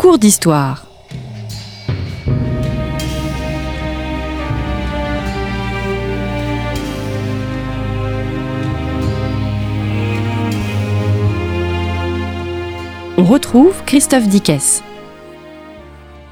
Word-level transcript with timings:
cours 0.00 0.18
d'histoire. 0.18 0.86
On 13.18 13.24
retrouve 13.24 13.74
Christophe 13.84 14.26
Dickès. 14.26 14.82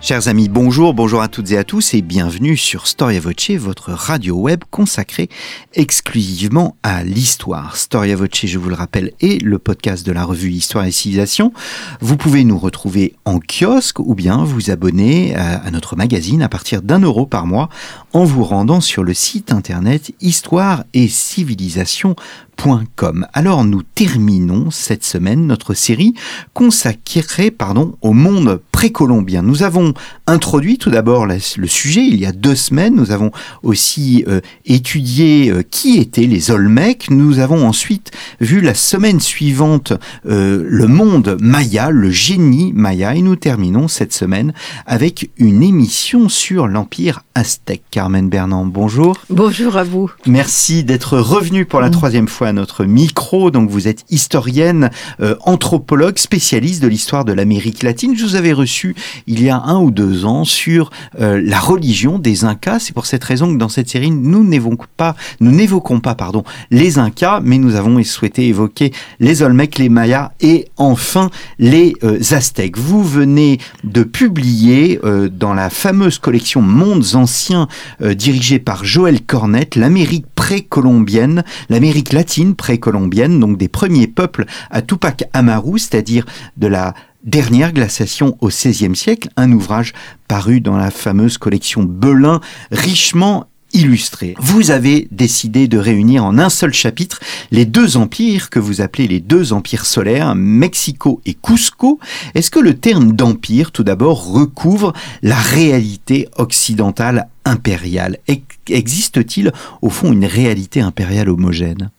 Chers 0.08 0.26
amis, 0.28 0.48
bonjour, 0.48 0.94
bonjour 0.94 1.20
à 1.20 1.28
toutes 1.28 1.50
et 1.50 1.58
à 1.58 1.64
tous 1.64 1.92
et 1.92 2.00
bienvenue 2.00 2.56
sur 2.56 2.86
Storia 2.86 3.20
Voce, 3.20 3.50
votre 3.58 3.92
radio 3.92 4.36
web 4.36 4.64
consacrée 4.70 5.28
exclusivement 5.74 6.76
à 6.82 7.04
l'histoire. 7.04 7.76
Storia 7.76 8.16
Voce, 8.16 8.46
je 8.46 8.58
vous 8.58 8.70
le 8.70 8.74
rappelle, 8.74 9.12
est 9.20 9.42
le 9.42 9.58
podcast 9.58 10.06
de 10.06 10.12
la 10.12 10.24
revue 10.24 10.50
Histoire 10.50 10.86
et 10.86 10.92
Civilisation. 10.92 11.52
Vous 12.00 12.16
pouvez 12.16 12.44
nous 12.44 12.56
retrouver 12.56 13.16
en 13.26 13.38
kiosque 13.38 13.98
ou 13.98 14.14
bien 14.14 14.44
vous 14.44 14.70
abonner 14.70 15.36
à, 15.36 15.70
notre 15.70 15.94
magazine 15.94 16.40
à 16.40 16.48
partir 16.48 16.80
d'un 16.80 17.00
euro 17.00 17.26
par 17.26 17.46
mois 17.46 17.68
en 18.14 18.24
vous 18.24 18.44
rendant 18.44 18.80
sur 18.80 19.04
le 19.04 19.12
site 19.12 19.52
internet 19.52 20.14
histoire 20.22 20.84
et 20.94 21.06
civilisation 21.08 22.16
alors 23.34 23.64
nous 23.64 23.82
terminons 23.82 24.70
cette 24.70 25.04
semaine 25.04 25.46
notre 25.46 25.74
série 25.74 26.14
consacrée 26.54 27.52
pardon, 27.52 27.96
au 28.02 28.12
monde 28.12 28.60
précolombien. 28.72 29.42
Nous 29.42 29.62
avons 29.62 29.94
introduit 30.26 30.78
tout 30.78 30.90
d'abord 30.90 31.26
le 31.26 31.38
sujet 31.38 32.04
il 32.06 32.18
y 32.20 32.26
a 32.26 32.32
deux 32.32 32.54
semaines. 32.54 32.94
Nous 32.94 33.10
avons 33.10 33.30
aussi 33.62 34.24
euh, 34.28 34.40
étudié 34.64 35.50
euh, 35.50 35.62
qui 35.68 35.98
étaient 35.98 36.26
les 36.26 36.50
Olmecs. 36.50 37.10
Nous 37.10 37.38
avons 37.38 37.66
ensuite 37.66 38.10
vu 38.40 38.60
la 38.60 38.74
semaine 38.74 39.20
suivante 39.20 39.92
euh, 40.26 40.64
le 40.66 40.86
monde 40.86 41.36
maya, 41.40 41.90
le 41.90 42.10
génie 42.10 42.72
maya. 42.74 43.14
Et 43.14 43.22
nous 43.22 43.36
terminons 43.36 43.88
cette 43.88 44.12
semaine 44.12 44.52
avec 44.86 45.30
une 45.38 45.62
émission 45.62 46.28
sur 46.28 46.66
l'Empire 46.66 47.22
aztèque. 47.34 47.84
Carmen 47.90 48.28
Bernand, 48.28 48.66
bonjour. 48.66 49.16
Bonjour 49.30 49.76
à 49.76 49.84
vous. 49.84 50.10
Merci 50.26 50.84
d'être 50.84 51.18
revenu 51.18 51.64
pour 51.64 51.80
la 51.80 51.88
mm. 51.88 51.92
troisième 51.92 52.28
fois 52.28 52.48
à 52.48 52.52
notre 52.52 52.84
micro. 52.84 53.50
Donc 53.50 53.70
vous 53.70 53.88
êtes 53.88 54.04
historienne, 54.10 54.90
anthropologue, 55.44 56.18
spécialiste 56.18 56.82
de 56.82 56.88
l'histoire 56.88 57.24
de 57.24 57.32
l'Amérique 57.32 57.82
latine. 57.82 58.16
Je 58.16 58.24
vous 58.24 58.34
avais 58.34 58.52
reçu 58.52 58.94
il 59.26 59.42
y 59.42 59.48
a 59.48 59.58
un 59.58 59.77
ou 59.80 59.90
deux 59.90 60.24
ans 60.24 60.44
sur 60.44 60.90
euh, 61.20 61.40
la 61.44 61.58
religion 61.58 62.18
des 62.18 62.44
Incas. 62.44 62.80
C'est 62.80 62.92
pour 62.92 63.06
cette 63.06 63.24
raison 63.24 63.52
que 63.52 63.58
dans 63.58 63.68
cette 63.68 63.88
série, 63.88 64.10
nous 64.10 64.44
n'évoquons 64.44 64.86
pas, 64.96 65.16
nous 65.40 65.50
n'évoquons 65.50 66.00
pas, 66.00 66.14
pardon, 66.14 66.44
les 66.70 66.98
Incas, 66.98 67.40
mais 67.42 67.58
nous 67.58 67.74
avons 67.74 68.02
souhaité 68.04 68.46
évoquer 68.46 68.92
les 69.20 69.42
Olmecs, 69.42 69.78
les 69.78 69.88
Mayas 69.88 70.32
et 70.40 70.68
enfin 70.76 71.30
les 71.58 71.94
euh, 72.04 72.20
Aztèques. 72.30 72.78
Vous 72.78 73.02
venez 73.02 73.58
de 73.84 74.02
publier 74.02 75.00
dans 75.32 75.54
la 75.54 75.70
fameuse 75.70 76.18
collection 76.18 76.60
Mondes 76.60 77.14
anciens 77.14 77.68
dirigée 78.00 78.58
par 78.58 78.84
Joël 78.84 79.20
Cornette 79.20 79.76
l'Amérique 79.76 80.26
précolombienne, 80.34 81.44
l'Amérique 81.68 82.12
latine 82.12 82.54
précolombienne, 82.54 83.40
donc 83.40 83.58
des 83.58 83.68
premiers 83.68 84.06
peuples 84.06 84.46
à 84.70 84.82
Tupac 84.82 85.24
Amaru, 85.32 85.78
c'est-à-dire 85.78 86.26
de 86.56 86.66
la 86.66 86.94
dernière 87.24 87.72
glaciation 87.72 88.36
au 88.40 88.48
XVIe 88.48 88.96
siècle, 88.96 89.28
un 89.36 89.52
ouvrage 89.52 89.92
paru 90.28 90.60
dans 90.60 90.76
la 90.76 90.90
fameuse 90.90 91.38
collection 91.38 91.82
Belin, 91.82 92.40
richement 92.70 93.46
illustré. 93.74 94.34
Vous 94.38 94.70
avez 94.70 95.08
décidé 95.10 95.68
de 95.68 95.78
réunir 95.78 96.24
en 96.24 96.38
un 96.38 96.48
seul 96.48 96.72
chapitre 96.72 97.20
les 97.50 97.66
deux 97.66 97.96
empires 97.96 98.48
que 98.50 98.58
vous 98.58 98.80
appelez 98.80 99.06
les 99.06 99.20
deux 99.20 99.52
empires 99.52 99.84
solaires, 99.84 100.34
Mexico 100.34 101.20
et 101.26 101.34
Cusco. 101.34 101.98
Est-ce 102.34 102.50
que 102.50 102.60
le 102.60 102.74
terme 102.74 103.12
d'empire, 103.12 103.72
tout 103.72 103.84
d'abord, 103.84 104.32
recouvre 104.32 104.94
la 105.22 105.36
réalité 105.36 106.28
occidentale 106.36 107.28
impériale? 107.44 108.18
Existe-t-il, 108.68 109.52
au 109.82 109.90
fond, 109.90 110.12
une 110.12 110.24
réalité 110.24 110.80
impériale 110.80 111.28
homogène? 111.28 111.90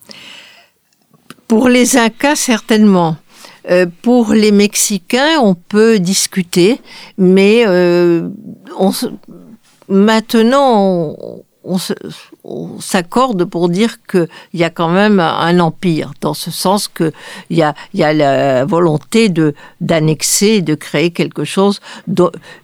Pour 1.48 1.70
les 1.70 1.98
Incas, 1.98 2.36
certainement. 2.36 3.18
Euh, 3.70 3.86
pour 4.02 4.34
les 4.34 4.52
Mexicains, 4.52 5.40
on 5.42 5.54
peut 5.54 6.00
discuter, 6.00 6.82
mais 7.18 7.64
euh, 7.68 8.30
on, 8.80 8.92
maintenant, 9.88 11.16
on, 11.64 11.78
s'accorde 12.80 13.46
pour 13.46 13.70
dire 13.70 13.98
qu'il 14.10 14.28
y 14.54 14.64
a 14.64 14.70
quand 14.70 14.90
même 14.90 15.20
un 15.20 15.60
empire, 15.60 16.14
dans 16.22 16.34
ce 16.34 16.52
sens 16.52 16.88
qu'il 16.88 17.12
y 17.50 17.62
a, 17.62 17.74
y 17.94 18.04
a 18.04 18.14
la 18.14 18.66
volonté 18.66 19.30
de 19.30 19.54
d'annexer, 19.82 20.62
de 20.62 20.76
créer 20.76 21.12
quelque 21.12 21.44
chose 21.44 21.80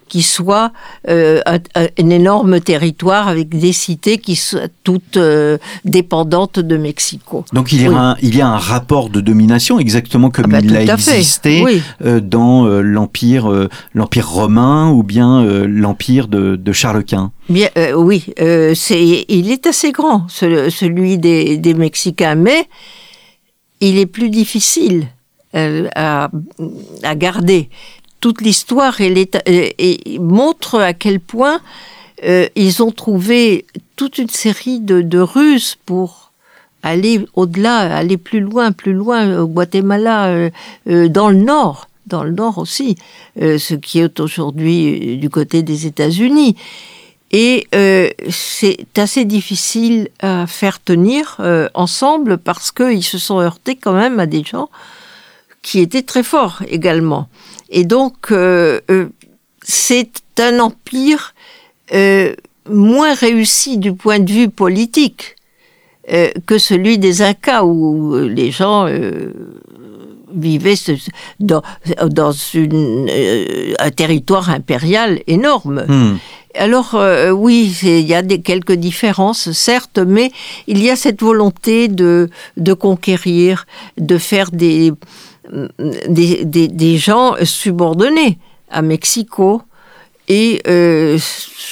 qui 0.08 0.22
soit 0.22 0.72
euh, 1.08 1.40
un, 1.46 1.88
énorme 1.96 2.60
territoire 2.60 3.28
avec 3.28 3.58
des 3.58 3.72
cités 3.72 4.18
qui 4.18 4.36
soient 4.36 4.68
toutes 4.84 5.16
euh, 5.16 5.58
dépendantes 5.84 6.60
de 6.60 6.76
Mexico. 6.76 7.44
Donc 7.52 7.72
il 7.72 7.82
y, 7.82 7.86
a 7.86 7.92
un, 7.92 8.16
il 8.22 8.36
y 8.36 8.40
a 8.40 8.48
un 8.48 8.58
rapport 8.58 9.10
de 9.10 9.20
domination 9.20 9.78
exactement 9.78 10.30
comme 10.30 10.46
ah 10.54 10.60
bah, 10.60 10.60
il 10.62 10.76
a 10.76 10.82
existé 10.82 11.64
euh, 12.04 12.20
dans 12.20 12.66
l'empire 12.66 13.68
l'empire 13.94 14.28
romain 14.28 14.90
ou 14.90 15.02
bien 15.02 15.44
l'empire 15.66 16.28
de, 16.28 16.56
de, 16.56 16.72
Charles 16.72 17.04
Quint. 17.04 17.32
Bien, 17.48 17.68
oui, 17.96 18.26
c'est 18.74 19.24
il 19.28 19.50
est 19.50 19.66
assez 19.66 19.75
grand 19.92 20.28
celui 20.28 21.18
des, 21.18 21.74
Mexicains, 21.74 22.34
mais 22.34 22.68
il 23.80 23.98
est 23.98 24.06
plus 24.06 24.30
difficile 24.30 25.08
à, 25.54 26.30
à 27.02 27.14
garder 27.14 27.70
toute 28.20 28.40
l'histoire 28.40 29.00
et, 29.00 30.18
montre 30.18 30.80
à 30.80 30.92
quel 30.92 31.20
point 31.20 31.60
euh, 32.24 32.48
ils 32.56 32.82
ont 32.82 32.90
trouvé 32.90 33.66
toute 33.94 34.18
une 34.18 34.28
série 34.28 34.80
de, 34.80 35.18
ruses 35.20 35.76
pour 35.86 36.32
aller 36.82 37.24
au-delà, 37.34 37.96
aller 37.96 38.16
plus 38.16 38.40
loin, 38.40 38.72
plus 38.72 38.92
loin 38.92 39.40
au 39.40 39.46
Guatemala, 39.46 40.26
euh, 40.26 40.50
euh, 40.88 41.08
dans 41.08 41.30
le 41.30 41.36
nord, 41.36 41.88
dans 42.06 42.22
le 42.22 42.30
nord 42.32 42.58
aussi, 42.58 42.96
ce 43.36 43.74
qui 43.74 43.98
est 43.98 44.20
aujourd'hui 44.20 45.16
du 45.18 45.28
côté 45.28 45.62
des 45.62 45.86
États-Unis. 45.86 46.56
Et 47.32 47.66
c'est 48.30 48.86
assez 48.96 49.24
difficile 49.24 50.08
à 50.20 50.46
faire 50.46 50.82
tenir 50.82 51.40
ensemble 51.74 52.38
parce 52.38 52.70
qu'ils 52.70 53.02
se 53.02 53.18
sont 53.18 53.40
heurtés 53.40 53.76
quand 53.76 53.92
même 53.92 54.20
à 54.20 54.26
des 54.26 54.44
gens 54.44 54.70
qui 55.66 55.80
étaient 55.80 56.02
très 56.02 56.22
forts 56.22 56.62
également. 56.68 57.28
Et 57.70 57.82
donc, 57.82 58.30
euh, 58.30 58.80
euh, 58.88 59.08
c'est 59.62 60.22
un 60.38 60.60
empire 60.60 61.34
euh, 61.92 62.34
moins 62.70 63.14
réussi 63.14 63.76
du 63.76 63.92
point 63.92 64.20
de 64.20 64.30
vue 64.30 64.48
politique 64.48 65.34
que 66.46 66.56
celui 66.56 66.98
des 66.98 67.20
Incas, 67.20 67.64
où 67.64 68.16
les 68.16 68.52
gens 68.52 68.86
vivaient 70.34 70.74
dans, 71.40 71.62
dans 72.06 72.32
une, 72.32 73.08
un 73.78 73.90
territoire 73.90 74.50
impérial 74.50 75.20
énorme. 75.26 75.84
Hmm. 75.86 76.16
Alors 76.54 76.98
oui, 77.32 77.76
il 77.82 78.06
y 78.06 78.14
a 78.14 78.22
des, 78.22 78.40
quelques 78.40 78.72
différences, 78.72 79.52
certes, 79.52 79.98
mais 79.98 80.32
il 80.66 80.82
y 80.82 80.88
a 80.88 80.96
cette 80.96 81.20
volonté 81.20 81.88
de, 81.88 82.30
de 82.56 82.72
conquérir, 82.72 83.66
de 83.98 84.16
faire 84.16 84.50
des, 84.50 84.92
des, 86.08 86.44
des, 86.44 86.96
gens 86.96 87.34
subordonnés 87.44 88.38
à 88.70 88.82
Mexico. 88.82 89.62
Et 90.28 90.60
euh, 90.66 91.18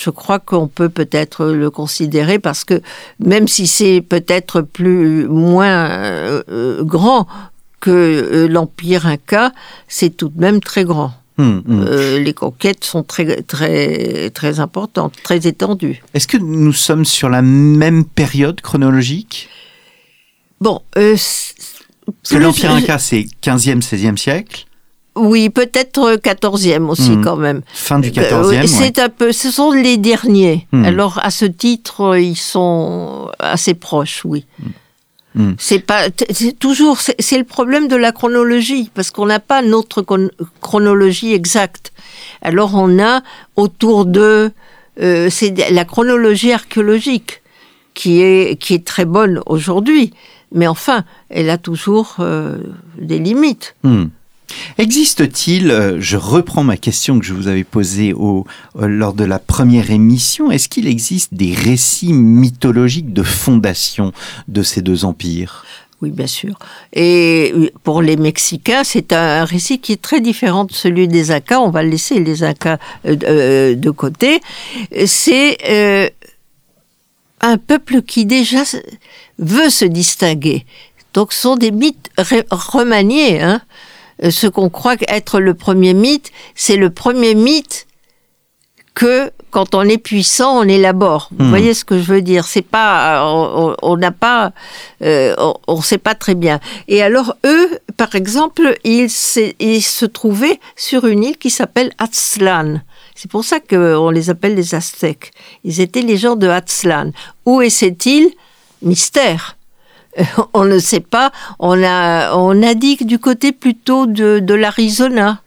je 0.05 0.11
crois 0.11 0.39
qu'on 0.39 0.69
peut 0.69 0.89
peut-être 0.89 1.47
le 1.47 1.71
considérer 1.71 2.39
parce 2.39 2.65
que 2.65 2.81
même 3.19 3.49
si 3.49 3.67
c'est 3.67 4.01
peut-être 4.01 4.61
plus 4.61 5.27
moins 5.27 5.91
euh, 5.91 6.85
grand 6.85 7.27
que 7.85 8.49
l'empire 8.51 9.07
inca, 9.07 9.53
c'est 9.89 10.17
tout 10.17 10.31
de 10.31 10.41
même 10.41 10.61
très 10.61 10.85
grand. 10.85 11.13
Hum, 11.37 11.63
hum. 11.69 11.85
Euh, 11.87 12.19
les 12.19 12.33
conquêtes 12.33 12.85
sont 12.85 13.03
très 13.03 13.43
très 13.43 14.31
très 14.31 14.61
importantes, 14.61 15.15
très 15.23 15.47
étendues. 15.47 16.03
Est-ce 16.15 16.29
que 16.29 16.39
nous 16.39 16.73
sommes 16.73 17.05
sur 17.05 17.29
la 17.29 17.43
même 17.43 18.05
période 18.05 18.61
chronologique? 18.61 19.49
Bon, 20.61 20.81
parce 20.95 21.55
que 22.31 22.37
l'Empire 22.37 22.71
Inca, 22.71 22.99
c'est 22.99 23.27
15e, 23.43 23.83
16e 23.83 24.17
siècle? 24.17 24.65
Oui, 25.17 25.51
peut-être 25.51 26.17
14e 26.17 26.89
aussi 26.89 27.11
hmm. 27.11 27.25
quand 27.25 27.37
même. 27.37 27.63
Fin 27.73 27.99
du 27.99 28.11
14e. 28.11 28.63
Euh, 28.63 28.67
c'est 28.67 28.99
un 28.99 29.11
peu, 29.11 29.33
ce 29.33 29.51
sont 29.51 29.73
les 29.73 29.99
derniers. 29.99 30.67
Alors 30.73 31.21
à 31.23 31.31
ce 31.31 31.45
titre, 31.45 32.17
ils 32.19 32.37
sont 32.37 33.31
assez 33.39 33.75
proches, 33.75 34.23
oui. 34.25 34.47
Hmm. 35.35 35.53
C'est 35.59 35.81
pas, 35.81 36.11
toujours, 36.61 36.99
c'est 37.01 37.39
le 37.39 37.45
problème 37.45 37.89
de 37.89 37.97
la 37.97 38.13
chronologie 38.13 38.91
parce 38.95 39.11
qu'on 39.11 39.27
n'a 39.27 39.41
pas 39.41 39.63
notre 39.63 40.05
chronologie 40.61 41.33
exacte. 41.33 41.93
Alors 42.41 42.75
on 42.75 43.03
a 43.03 43.23
autour 43.57 44.07
de, 44.07 44.53
euh, 45.01 45.29
c'est 45.31 45.71
la 45.71 45.85
chronologie 45.85 46.53
archéologique 46.53 47.43
qui 47.95 48.23
est 48.23 48.61
qui 48.61 48.75
est 48.75 48.85
très 48.85 49.05
bonne 49.05 49.41
aujourd'hui 49.47 50.13
mais 50.55 50.69
enfin, 50.69 51.05
elle 51.29 51.51
a 51.51 51.59
toujours 51.59 52.17
euh, 52.21 52.59
des 52.97 53.19
limites. 53.19 53.75
Hmm. 53.83 54.07
Existe-t-il, 54.79 55.71
euh, 55.71 56.01
je 56.01 56.17
reprends 56.17 56.65
ma 56.65 56.77
question 56.77 57.19
que 57.19 57.25
je 57.25 57.35
vous 57.35 57.49
avais 57.49 57.65
posée 57.65 58.13
euh, 58.13 58.43
lors 58.87 59.15
de 59.15 59.25
la 59.25 59.39
première 59.39 59.91
émission, 59.91 60.51
est-ce 60.51 60.69
qu'il 60.69 60.87
existe 60.87 61.35
des 61.35 61.55
récits 61.55 62.13
mythologiques 62.13 63.13
de 63.13 63.23
fondation 63.23 64.13
de 64.49 64.63
ces 64.63 64.83
deux 64.83 65.05
empires? 65.05 65.65
Oui, 66.05 66.11
bien 66.11 66.27
sûr. 66.27 66.59
Et 66.93 67.73
pour 67.83 68.03
les 68.03 68.17
Mexicains, 68.17 68.85
c'est 68.85 69.15
un 69.15 69.47
récit 69.47 69.79
qui 69.79 69.93
est 69.93 70.03
très 70.03 70.21
différent 70.21 70.65
de 70.67 70.73
celui 70.73 71.09
des 71.09 71.31
Incas. 71.31 71.61
On 71.61 71.71
va 71.71 71.83
laisser 71.83 72.21
les 72.21 72.43
Incas 72.43 72.79
euh, 73.07 73.17
euh, 73.25 73.75
de 73.75 73.91
côté. 73.91 74.41
C'est 75.07 75.57
euh, 75.67 76.11
un 77.41 77.57
peuple 77.57 78.03
qui 78.03 78.27
déjà 78.27 78.65
veut 79.39 79.71
se 79.71 79.87
distinguer. 79.87 80.67
Donc, 81.15 81.33
ce 81.33 81.41
sont 81.41 81.57
des 81.57 81.71
mythes 81.71 82.11
remaniés. 82.51 83.41
Hein. 83.41 83.63
Euh, 84.23 84.31
Ce 84.31 84.47
qu'on 84.47 84.71
croit 84.71 84.97
être 85.09 85.41
le 85.41 85.55
premier 85.55 85.95
mythe, 85.95 86.31
c'est 86.55 86.77
le 86.77 86.91
premier 86.91 87.35
mythe 87.35 87.87
que 88.95 89.33
quand 89.51 89.75
on 89.75 89.83
est 89.83 89.99
puissant, 89.99 90.59
on 90.61 90.69
élabore. 90.69 91.29
Vous 91.37 91.47
Hmm. 91.47 91.49
voyez 91.49 91.75
ce 91.75 91.85
que 91.85 91.99
je 91.99 92.05
veux 92.05 92.23
dire? 92.23 92.45
C'est 92.45 92.63
pas, 92.63 93.25
on 93.27 93.75
on- 93.83 93.97
n'a 93.97 94.13
pas, 94.13 94.53
euh, 95.03 95.35
on 95.67 95.77
ne 95.79 95.83
sait 95.83 95.99
pas 95.99 96.15
très 96.15 96.37
bien. 96.37 96.61
Et 96.87 97.03
alors 97.03 97.35
eux, 97.45 97.69
par 97.97 98.15
exemple, 98.15 98.77
ils 98.85 99.11
se 99.11 100.05
trouvaient 100.05 100.61
sur 100.77 101.07
une 101.07 101.25
île 101.25 101.39
qui 101.39 101.51
s'appelle 101.51 101.91
Aztlan. 101.99 102.81
C'est 103.17 103.31
pour 103.31 103.45
ça 103.45 103.59
qu'on 103.59 104.11
les 104.11 104.31
appelle 104.31 104.55
les 104.55 104.75
Aztèques. 104.77 105.33
Ils 105.65 105.81
étaient 105.81 106.03
les 106.03 106.17
gens 106.17 106.37
de 106.37 106.47
Aztlan. 106.49 107.11
Où 107.47 107.63
est 107.63 107.71
cette 107.71 108.07
île? 108.07 108.31
Mystère. 108.83 109.54
On 110.55 110.65
ne 110.65 110.79
sait 110.79 111.01
pas. 111.01 111.33
On 111.59 111.83
a, 111.83 112.35
on 112.37 112.63
a 112.63 112.75
dit 112.75 112.97
que 112.97 113.05
du 113.05 113.19
côté 113.19 113.53
plutôt 113.53 114.07
de, 114.07 114.55
l'Arizona, 114.55 115.41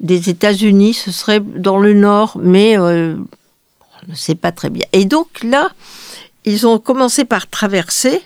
des 0.00 0.28
États-Unis, 0.28 0.94
ce 0.94 1.10
serait 1.10 1.40
dans 1.40 1.78
le 1.78 1.92
nord, 1.94 2.36
mais 2.40 2.78
euh, 2.78 3.16
on 3.16 4.10
ne 4.10 4.16
sait 4.16 4.34
pas 4.34 4.52
très 4.52 4.70
bien. 4.70 4.86
Et 4.92 5.04
donc 5.04 5.42
là, 5.42 5.70
ils 6.44 6.66
ont 6.66 6.78
commencé 6.78 7.24
par 7.24 7.48
traverser, 7.48 8.22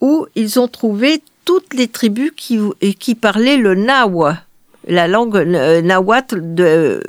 où 0.00 0.26
ils 0.34 0.58
ont 0.58 0.68
trouvé 0.68 1.22
toutes 1.44 1.74
les 1.74 1.88
tribus 1.88 2.32
qui, 2.36 3.14
parlaient 3.14 3.56
le 3.56 3.74
Nahua, 3.74 4.38
la 4.86 5.08
langue 5.08 5.36
euh, 5.36 5.82
nahuatl 5.82 6.54
de, 6.54 7.02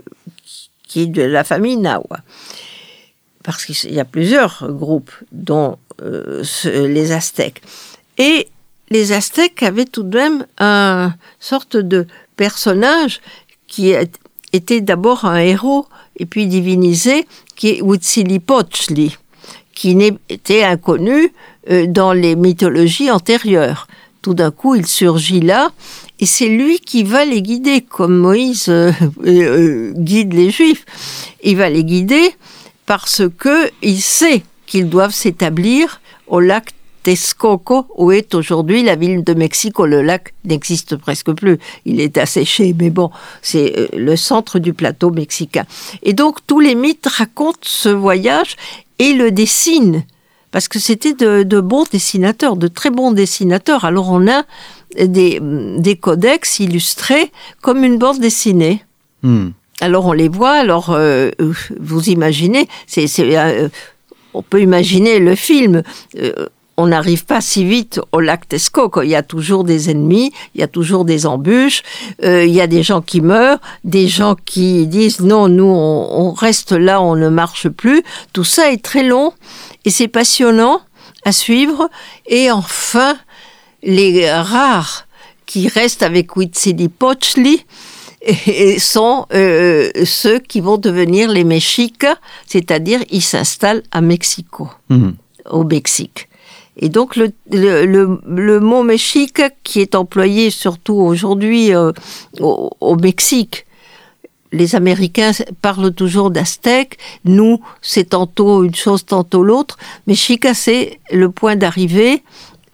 qui 0.87 1.01
est 1.01 1.07
de 1.07 1.21
la 1.21 1.43
famille 1.43 1.77
Nahua. 1.77 2.19
Parce 3.43 3.65
qu'il 3.65 3.93
y 3.93 3.99
a 3.99 4.05
plusieurs 4.05 4.71
groupes, 4.71 5.11
dont 5.31 5.77
ce- 6.43 6.85
les 6.87 7.11
Aztèques. 7.11 7.61
Et 8.17 8.47
les 8.89 9.11
Aztèques 9.13 9.63
avaient 9.63 9.85
tout 9.85 10.03
de 10.03 10.17
même 10.17 10.45
un 10.59 11.13
sorte 11.39 11.77
de 11.77 12.07
personnage 12.35 13.21
qui 13.67 13.93
était 14.53 14.81
d'abord 14.81 15.25
un 15.25 15.37
héros 15.37 15.85
et 16.17 16.25
puis 16.25 16.45
divinisé, 16.47 17.25
qui 17.55 17.69
est 17.69 17.81
Huitzilopochtli, 17.81 19.17
qui 19.73 19.95
n'était 19.95 20.63
inconnu 20.63 21.33
euh, 21.69 21.85
dans 21.87 22.11
les 22.13 22.35
mythologies 22.35 23.09
antérieures. 23.11 23.87
Tout 24.21 24.33
d'un 24.33 24.51
coup, 24.51 24.75
il 24.75 24.85
surgit 24.85 25.39
là, 25.41 25.71
et 26.19 26.25
c'est 26.27 26.47
lui 26.49 26.79
qui 26.79 27.03
va 27.03 27.25
les 27.25 27.41
guider, 27.41 27.81
comme 27.81 28.17
Moïse 28.17 28.65
euh, 28.69 28.91
euh, 29.25 29.93
guide 29.95 30.33
les 30.33 30.51
Juifs. 30.51 30.85
Il 31.43 31.57
va 31.57 31.69
les 31.69 31.83
guider 31.83 32.29
parce 32.85 33.23
que 33.37 33.71
il 33.81 33.99
sait 34.01 34.43
qu'ils 34.71 34.87
doivent 34.87 35.13
s'établir 35.13 35.99
au 36.27 36.39
lac 36.39 36.71
Texcoco, 37.03 37.87
où 37.97 38.11
est 38.11 38.33
aujourd'hui 38.35 38.83
la 38.83 38.95
ville 38.95 39.21
de 39.25 39.33
Mexico. 39.33 39.85
Le 39.85 40.01
lac 40.01 40.33
n'existe 40.45 40.95
presque 40.95 41.33
plus. 41.33 41.57
Il 41.83 41.99
est 41.99 42.17
asséché, 42.17 42.73
mais 42.79 42.89
bon, 42.89 43.11
c'est 43.41 43.77
euh, 43.77 43.87
le 43.93 44.15
centre 44.15 44.59
du 44.59 44.73
plateau 44.73 45.09
mexicain. 45.09 45.65
Et 46.03 46.13
donc, 46.13 46.37
tous 46.47 46.61
les 46.61 46.75
mythes 46.75 47.05
racontent 47.05 47.59
ce 47.63 47.89
voyage 47.89 48.55
et 48.97 49.11
le 49.11 49.31
dessinent. 49.31 50.05
Parce 50.51 50.69
que 50.69 50.79
c'était 50.79 51.15
de, 51.15 51.43
de 51.43 51.59
bons 51.59 51.85
dessinateurs, 51.91 52.55
de 52.55 52.69
très 52.69 52.91
bons 52.91 53.11
dessinateurs. 53.11 53.83
Alors, 53.83 54.09
on 54.09 54.25
a 54.29 54.43
des, 54.95 55.41
des 55.41 55.97
codex 55.97 56.59
illustrés 56.59 57.29
comme 57.61 57.83
une 57.83 57.97
bande 57.97 58.19
dessinée. 58.19 58.85
Hmm. 59.21 59.49
Alors 59.81 60.05
on 60.05 60.11
les 60.13 60.29
voit, 60.29 60.51
alors 60.51 60.91
euh, 60.91 61.31
euh, 61.41 61.53
vous 61.79 62.09
imaginez, 62.09 62.67
c'est, 62.85 63.07
c'est, 63.07 63.35
euh, 63.35 63.67
on 64.33 64.41
peut 64.41 64.61
imaginer 64.61 65.19
le 65.19 65.35
film. 65.35 65.83
euh, 66.17 66.47
on 66.77 66.87
n'arrive 66.87 67.25
pas 67.25 67.41
si 67.41 67.63
vite 67.63 67.99
au 68.11 68.19
lac 68.19 68.47
Texcoco. 68.47 69.03
Il 69.03 69.09
y 69.09 69.15
a 69.15 69.23
toujours 69.23 69.63
des 69.63 69.89
ennemis, 69.89 70.31
il 70.55 70.61
y 70.61 70.63
a 70.63 70.67
toujours 70.67 71.05
des 71.05 71.25
embûches, 71.25 71.83
euh, 72.23 72.45
il 72.45 72.53
y 72.53 72.61
a 72.61 72.67
des 72.67 72.81
gens 72.81 73.01
qui 73.01 73.21
meurent, 73.21 73.59
des 73.83 74.07
gens 74.07 74.35
qui 74.45 74.87
disent 74.87 75.19
non, 75.19 75.47
nous 75.47 75.65
on, 75.65 76.31
reste 76.31 76.71
là, 76.71 77.01
on 77.01 77.15
ne 77.15 77.29
marche 77.29 77.69
plus. 77.69 78.03
Tout 78.33 78.43
ça 78.43 78.71
est 78.71 78.83
très 78.83 79.03
long 79.03 79.33
et 79.85 79.91
c'est 79.91 80.07
passionnant 80.07 80.81
à 81.23 81.31
suivre. 81.31 81.89
Et 82.25 82.49
enfin, 82.51 83.15
les 83.83 84.31
rares 84.31 85.07
qui 85.45 85.67
restent 85.67 86.03
avec 86.03 86.31
Huitzilopochtli, 86.35 87.65
et 88.23 88.77
sont 88.79 89.25
euh, 89.33 89.89
ceux 90.05 90.39
qui 90.39 90.61
vont 90.61 90.77
devenir 90.77 91.29
les 91.29 91.43
Mexicas, 91.43 92.17
c'est-à-dire 92.45 92.99
ils 93.09 93.21
s'installent 93.23 93.83
à 93.91 94.01
Mexico, 94.01 94.69
Hmm. 94.89 95.11
au 95.49 95.63
Mexique. 95.63 96.27
Et 96.77 96.89
donc 96.89 97.15
le, 97.15 97.31
le, 97.51 97.85
le, 97.85 98.21
le 98.27 98.59
mot 98.59 98.83
Mexique 98.83 99.41
qui 99.63 99.81
est 99.81 99.95
employé 99.95 100.51
surtout 100.51 100.93
aujourd'hui 100.93 101.73
euh, 101.75 101.91
au, 102.39 102.69
au 102.79 102.95
Mexique, 102.95 103.65
les 104.53 104.75
Américains 104.75 105.31
parlent 105.61 105.93
toujours 105.93 106.29
d'Aztèque, 106.29 106.97
nous 107.25 107.61
c'est 107.81 108.09
tantôt 108.09 108.63
une 108.63 108.75
chose, 108.75 109.05
tantôt 109.05 109.43
l'autre. 109.43 109.77
Mexica 110.07 110.53
c'est 110.53 110.99
le 111.11 111.29
point 111.31 111.55
d'arrivée 111.55 112.23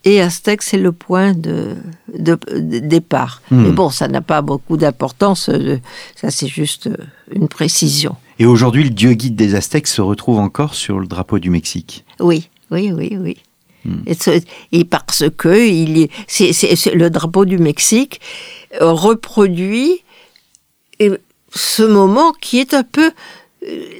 et 0.09 0.21
Aztèque 0.21 0.61
c'est 0.63 0.77
le 0.87 0.91
point 0.91 1.33
de, 1.33 1.75
de, 2.13 2.37
de 2.51 2.79
départ. 2.79 3.41
Hmm. 3.51 3.63
Mais 3.63 3.71
bon, 3.71 3.89
ça 3.89 4.07
n'a 4.07 4.21
pas 4.21 4.41
beaucoup 4.41 4.77
d'importance, 4.77 5.49
euh, 5.49 5.77
ça 6.15 6.29
c'est 6.31 6.47
juste 6.47 6.87
euh, 6.87 6.95
une 7.33 7.47
précision. 7.47 8.15
Et 8.39 8.45
aujourd'hui, 8.45 8.83
le 8.83 8.91
dieu 8.91 9.13
guide 9.13 9.35
des 9.35 9.55
Aztèques 9.55 9.87
se 9.87 10.01
retrouve 10.01 10.37
encore 10.39 10.73
sur 10.75 10.99
le 10.99 11.07
drapeau 11.07 11.39
du 11.39 11.49
Mexique. 11.49 12.05
Oui, 12.19 12.49
oui, 12.71 12.91
oui, 12.91 13.17
oui. 13.19 13.37
Hmm. 13.85 14.01
Et, 14.05 14.13
ce- 14.13 14.41
et 14.71 14.83
parce 14.85 15.23
que 15.37 15.55
il 15.67 16.07
c'est, 16.27 16.51
le 16.93 17.09
drapeau 17.09 17.45
du 17.45 17.57
Mexique 17.57 18.19
euh, 18.81 18.91
reproduit 18.91 20.03
ce 21.53 21.83
moment 21.83 22.31
qui 22.41 22.59
est 22.59 22.73
un 22.73 22.83
peu, 22.83 23.11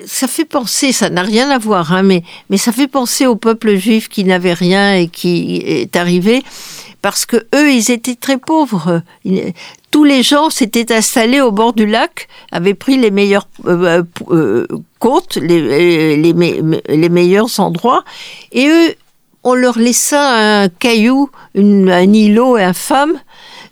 ça 0.06 0.28
fait 0.28 0.46
penser, 0.46 0.92
ça 0.92 1.10
n'a 1.10 1.24
rien 1.24 1.50
à 1.50 1.58
voir, 1.58 1.94
hein, 1.94 2.04
mais, 2.04 2.24
mais 2.50 2.58
ça 2.58 2.72
fait 2.72 2.88
penser 2.88 3.26
au 3.26 3.36
peuple 3.36 3.76
juif 3.76 4.08
qui 4.10 4.24
n'avait 4.24 4.54
rien 4.54 4.96
et 4.96 5.08
qui 5.08 5.58
est 5.58 5.96
arrivé 5.96 6.44
parce 7.02 7.26
que 7.26 7.38
eux, 7.56 7.72
ils 7.72 7.92
étaient 7.92 8.16
très 8.16 8.38
pauvres. 8.38 9.02
Tous 9.92 10.04
les 10.04 10.24
gens 10.24 10.50
s'étaient 10.50 10.92
installés 10.94 11.42
au 11.42 11.52
bord 11.52 11.74
du 11.74 11.86
lac, 11.86 12.28
avaient 12.52 12.74
pris 12.74 12.98
les 12.98 13.12
meilleures 13.12 13.48
euh, 13.66 14.04
euh, 14.32 14.68
côtes, 15.00 15.36
les, 15.38 16.34
me- 16.34 16.82
les 16.88 17.10
meilleurs 17.10 17.60
endroits, 17.60 18.04
et 18.52 18.68
eux, 18.68 18.96
on 19.44 19.54
leur 19.54 19.78
laissa 19.80 20.64
un 20.64 20.70
caillou, 20.70 21.30
un 21.56 22.14
îlot 22.14 22.56
infâme, 22.58 23.14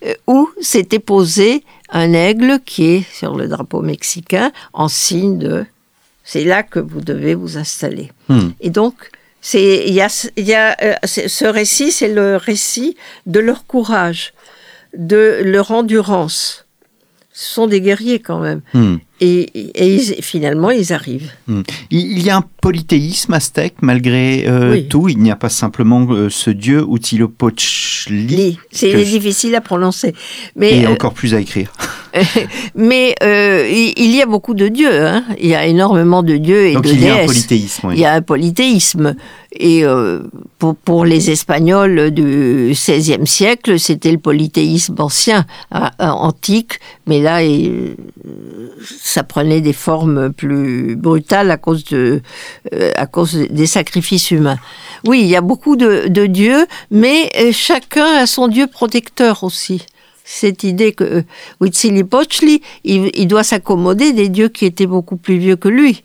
euh, 0.06 0.14
où 0.28 0.50
s'était 0.62 1.00
posé 1.00 1.64
un 1.90 2.14
aigle 2.14 2.60
qui 2.66 2.86
est 2.86 3.06
sur 3.14 3.36
le 3.36 3.48
drapeau 3.48 3.82
mexicain 3.82 4.52
en 4.74 4.88
signe 4.88 5.38
de 5.38 5.66
c'est 6.26 6.44
là 6.44 6.64
que 6.64 6.80
vous 6.80 7.00
devez 7.02 7.36
vous 7.36 7.58
installer. 7.58 8.12
Hmm. 8.28 8.50
Et 8.60 8.70
donc, 8.72 8.96
c'est, 9.42 9.84
il 9.88 9.94
y 9.94 10.02
a, 10.02 10.08
y 10.38 10.54
a, 10.54 10.76
euh, 10.82 10.94
ce 11.06 11.46
récit, 11.46 11.92
c'est 11.92 12.12
le 12.14 12.36
récit 12.36 12.98
de 13.28 13.40
leur 13.40 13.66
courage, 13.68 14.34
de 14.98 15.42
leur 15.44 15.70
endurance. 15.72 16.66
Ce 17.38 17.54
sont 17.54 17.68
des 17.68 17.82
guerriers 17.82 18.20
quand 18.20 18.40
même. 18.40 18.62
Hmm. 18.74 18.96
Et, 19.22 19.42
et 19.42 19.96
ils- 19.96 20.22
finalement, 20.24 20.72
ils 20.72 20.94
arrivent. 20.94 21.32
Hmm. 21.48 21.62
Il 21.92 22.22
y 22.22 22.30
a 22.30 22.38
un 22.38 22.44
polythéisme 22.62 23.34
aztèque 23.34 23.76
malgré 23.82 24.48
euh, 24.48 24.72
Oui. 24.72 24.88
tout. 24.88 25.10
Il 25.10 25.20
n'y 25.20 25.32
a 25.32 25.36
pas 25.36 25.50
simplement 25.50 26.08
euh, 26.12 26.30
ce 26.30 26.50
dieu 26.50 26.82
Huitzilopochtli 26.82 28.26
Li- 28.28 28.60
C'est 28.72 28.94
difficile 29.04 29.54
à 29.56 29.62
prononcer. 29.62 30.14
Mais, 30.56 30.80
et 30.80 30.88
encore 30.88 31.14
plus 31.14 31.34
à 31.34 31.40
écrire. 31.40 31.72
mais 32.76 33.16
euh, 33.24 33.68
il 33.70 33.94
il 33.98 34.16
y 34.16 34.22
a 34.22 34.26
beaucoup 34.26 34.54
de 34.54 34.68
dieux. 34.68 35.06
Hein. 35.06 35.24
Il 35.40 35.48
y 35.48 35.56
a 35.56 35.66
énormément 35.66 36.24
de 36.24 36.38
dieux 36.38 36.68
et 36.68 36.74
Donc 36.74 36.84
de 36.86 36.90
il 36.92 37.02
y 37.02 37.08
a 37.08 37.14
un 37.14 37.16
déesses. 37.18 37.28
polythéisme. 37.28 37.88
oui. 37.88 37.94
Il 37.96 38.00
y 38.02 38.06
a 38.06 38.14
un 38.14 38.22
polythéisme. 38.22 39.16
Et 39.58 39.86
euh, 39.86 40.20
pour, 40.60 40.76
pour 40.76 41.06
les 41.06 41.32
Espagnols 41.32 42.12
du 42.12 42.72
XVIe 42.74 43.26
siècle, 43.26 43.80
c'était 43.80 44.12
le 44.12 44.18
polythéisme 44.18 44.96
ancien, 45.00 45.46
hein, 45.72 45.92
euh, 46.02 46.08
antique, 46.08 46.80
mais 47.08 47.22
là, 47.22 47.42
il- 47.42 47.96
ça 49.02 49.24
prenait 49.24 49.62
des 49.62 49.72
formes 49.72 50.34
plus 50.34 50.98
brutales 50.98 51.52
à 51.52 51.58
cause, 51.58 51.86
de, 51.86 52.22
euh, 52.74 52.92
à 52.98 53.06
cause 53.06 53.36
des 53.50 53.66
sacrifices 53.66 54.32
humains. 54.32 54.58
Oui, 55.08 55.22
il 55.22 55.28
y 55.28 55.38
a 55.38 55.42
beaucoup 55.42 55.78
de, 55.78 56.08
de 56.10 56.26
dieux, 56.26 56.66
mais 56.92 57.32
euh, 57.40 57.52
chacun 57.54 58.06
a 58.24 58.26
son 58.28 58.50
dieu 58.50 58.68
protecteur 58.68 59.44
aussi. 59.46 59.86
Cette 60.26 60.64
idée 60.64 60.92
que 60.92 61.04
euh, 61.04 61.22
Huitzilopochtli, 61.62 62.62
il, 62.84 63.12
il 63.14 63.28
doit 63.28 63.44
s'accommoder 63.44 64.12
des 64.12 64.28
dieux 64.28 64.50
qui 64.50 64.66
étaient 64.66 64.88
beaucoup 64.88 65.16
plus 65.16 65.38
vieux 65.38 65.56
que 65.56 65.70
lui, 65.70 66.04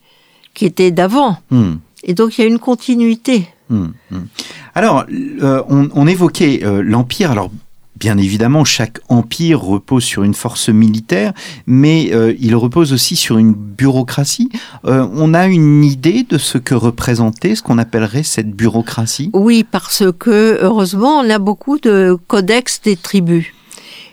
qui 0.55 0.67
étaient 0.67 0.93
d'avant. 0.93 1.39
Hmm. 1.51 1.77
Et 2.05 2.15
donc 2.15 2.39
il 2.39 2.43
y 2.43 2.45
a 2.45 2.47
une 2.47 2.61
continuité. 2.61 3.49
Hmm, 3.71 3.89
hmm. 4.11 4.27
Alors, 4.75 5.05
euh, 5.11 5.63
on, 5.69 5.89
on 5.95 6.07
évoquait 6.07 6.61
euh, 6.65 6.83
l'Empire. 6.83 7.31
Alors, 7.31 7.51
bien 7.97 8.19
évidemment, 8.19 8.65
chaque 8.65 8.99
empire 9.09 9.61
repose 9.61 10.05
sur 10.05 10.23
une 10.23 10.35
force 10.35 10.69
militaire, 10.71 11.33
mais 11.67 12.11
euh, 12.13 12.35
il 12.41 12.57
repose 12.57 12.93
aussi 12.93 13.15
sur 13.15 13.39
une 13.39 13.53
bureaucratie. 13.53 14.49
Euh, 14.87 15.07
on 15.13 15.35
a 15.35 15.47
une 15.47 15.85
idée 15.85 16.25
de 16.29 16.39
ce 16.39 16.59
que 16.59 16.75
représentait 16.75 17.55
ce 17.55 17.63
qu'on 17.63 17.79
appellerait 17.79 18.23
cette 18.23 18.51
bureaucratie? 18.51 19.31
Oui, 19.35 19.65
parce 19.71 20.05
que 20.19 20.59
heureusement, 20.63 21.19
on 21.19 21.31
a 21.31 21.39
beaucoup 21.39 21.79
de 21.79 22.17
codex 22.27 22.81
des 22.83 22.97
tribus. 22.97 23.47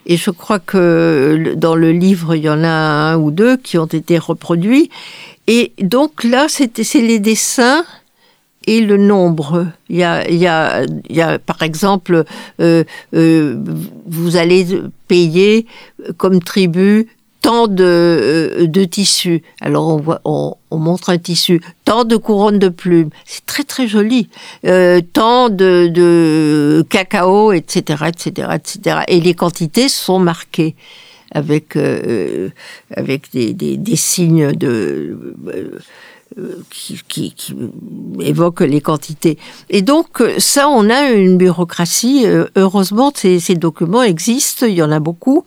Et 0.08 0.16
je 0.16 0.32
crois 0.32 0.60
que 0.60 1.54
dans 1.58 1.76
le 1.76 1.92
livre, 1.92 2.34
il 2.34 2.44
y 2.44 2.50
en 2.50 2.64
a 2.64 2.70
un 2.70 3.18
ou 3.18 3.30
deux 3.30 3.58
qui 3.58 3.78
ont 3.78 3.86
été 3.86 4.18
reproduits. 4.18 4.90
Et 5.48 5.74
donc 5.82 6.24
là, 6.24 6.48
c'était 6.50 6.86
c'est 6.86 7.02
les 7.02 7.20
dessins 7.20 7.84
et 8.66 8.80
le 8.80 8.96
nombre. 8.98 9.68
Il 9.90 9.98
y 9.98 10.04
a, 10.04 10.30
il 10.30 10.38
y 10.38 10.48
a, 10.48 10.84
il 10.84 11.16
y 11.16 11.22
a 11.22 11.40
par 11.40 11.62
exemple, 11.62 12.24
euh, 12.62 12.84
euh, 13.14 13.58
vous 14.06 14.38
allez 14.38 14.66
payer 15.10 15.66
comme 16.16 16.42
tribu 16.42 17.08
tant 17.42 17.68
de, 17.68 17.84
euh, 17.84 18.68
de 18.68 18.84
tissus. 18.84 19.42
Alors 19.62 19.88
on, 19.88 19.98
voit, 19.98 20.22
on, 20.26 20.56
on 20.72 20.78
montre 20.78 21.10
un 21.10 21.18
tissu, 21.18 21.62
tant 21.86 22.04
de 22.04 22.16
couronnes 22.16 22.60
de 22.60 22.70
plumes. 22.70 23.10
C'est 23.26 23.46
très 23.46 23.64
très 23.64 23.88
joli. 23.88 24.30
Euh, 24.66 25.02
tant 25.14 25.50
de, 25.50 25.88
de 25.88 26.86
cacao, 26.90 27.52
etc., 27.52 28.06
etc., 28.08 28.50
etc. 28.56 29.00
Et 29.08 29.20
les 29.20 29.34
quantités 29.34 29.90
sont 29.90 30.20
marquées 30.20 30.76
avec 31.32 31.76
euh, 31.76 32.50
avec 32.96 33.32
des, 33.32 33.54
des, 33.54 33.78
des 33.78 33.96
signes 33.96 34.54
de 34.54 35.18
euh, 35.48 35.80
qui, 36.70 37.02
qui, 37.08 37.34
évoquent 38.20 38.62
les 38.62 38.82
quantités. 38.82 39.38
Et 39.70 39.82
donc 39.82 40.22
euh, 40.22 40.36
ça, 40.40 40.70
on 40.70 40.90
a 40.90 41.10
une 41.12 41.38
bureaucratie. 41.38 42.24
euh, 42.26 42.46
Heureusement, 42.56 43.12
ces, 43.16 43.40
documents 43.56 44.04
existent. 44.04 44.66
Il 44.66 44.74
y 44.76 44.84
en 44.84 44.92
a 44.92 45.00
beaucoup. 45.00 45.44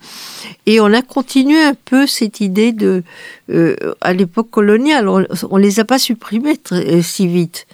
Et 0.65 0.79
on 0.79 0.91
a 0.93 1.01
continué 1.01 1.61
un 1.61 1.75
peu 1.85 2.07
cette 2.07 2.41
idée 2.41 2.71
de, 2.71 3.03
euh, 3.49 3.75
à 4.01 4.13
l'époque 4.13 4.49
coloniale, 4.49 5.07
on, 5.07 5.25
on 5.49 5.57
les 5.57 5.79
a 5.79 5.85
pas 5.85 5.99
supprimés 5.99 6.57
très- 6.57 7.01
si 7.01 7.27
vite 7.27 7.67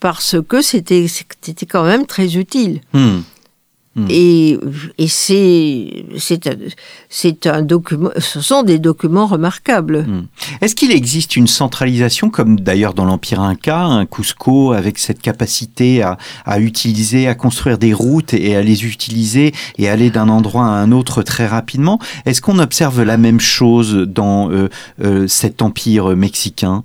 parce 0.00 0.36
que 0.46 0.60
c'était 0.60 1.06
c'était 1.08 1.66
quand 1.66 1.84
même 1.84 2.06
très 2.06 2.36
utile. 2.36 2.80
Hmm. 2.92 3.20
Hmm. 3.96 4.06
Et, 4.10 4.58
et 4.98 5.08
c'est 5.08 6.04
c'est 6.18 6.46
un, 6.46 6.56
c'est 7.08 7.46
un 7.46 7.62
document. 7.62 8.10
Ce 8.18 8.42
sont 8.42 8.62
des 8.62 8.78
documents 8.78 9.26
remarquables. 9.26 10.04
Hmm. 10.06 10.26
Est-ce 10.60 10.74
qu'il 10.74 10.92
existe 10.92 11.34
une 11.34 11.46
centralisation, 11.46 12.28
comme 12.28 12.60
d'ailleurs 12.60 12.92
dans 12.92 13.06
l'Empire 13.06 13.40
Inca, 13.40 13.84
un 13.84 14.04
Cusco 14.04 14.72
avec 14.72 14.98
cette 14.98 15.22
capacité 15.22 16.02
à, 16.02 16.18
à 16.44 16.60
utiliser, 16.60 17.26
à 17.26 17.34
construire 17.34 17.78
des 17.78 17.94
routes 17.94 18.34
et 18.34 18.54
à 18.54 18.62
les 18.62 18.84
utiliser 18.84 19.54
et 19.78 19.88
aller 19.88 20.10
d'un 20.10 20.28
endroit 20.28 20.66
à 20.66 20.72
un 20.72 20.92
autre 20.92 21.22
très 21.22 21.46
rapidement? 21.46 21.98
Est-ce 22.26 22.42
qu'on 22.42 22.58
observe 22.58 23.02
la 23.02 23.16
même 23.16 23.40
chose 23.40 23.94
dans 23.94 24.50
euh, 24.50 24.68
euh, 25.02 25.26
cet 25.26 25.62
empire 25.62 26.14
mexicain, 26.14 26.84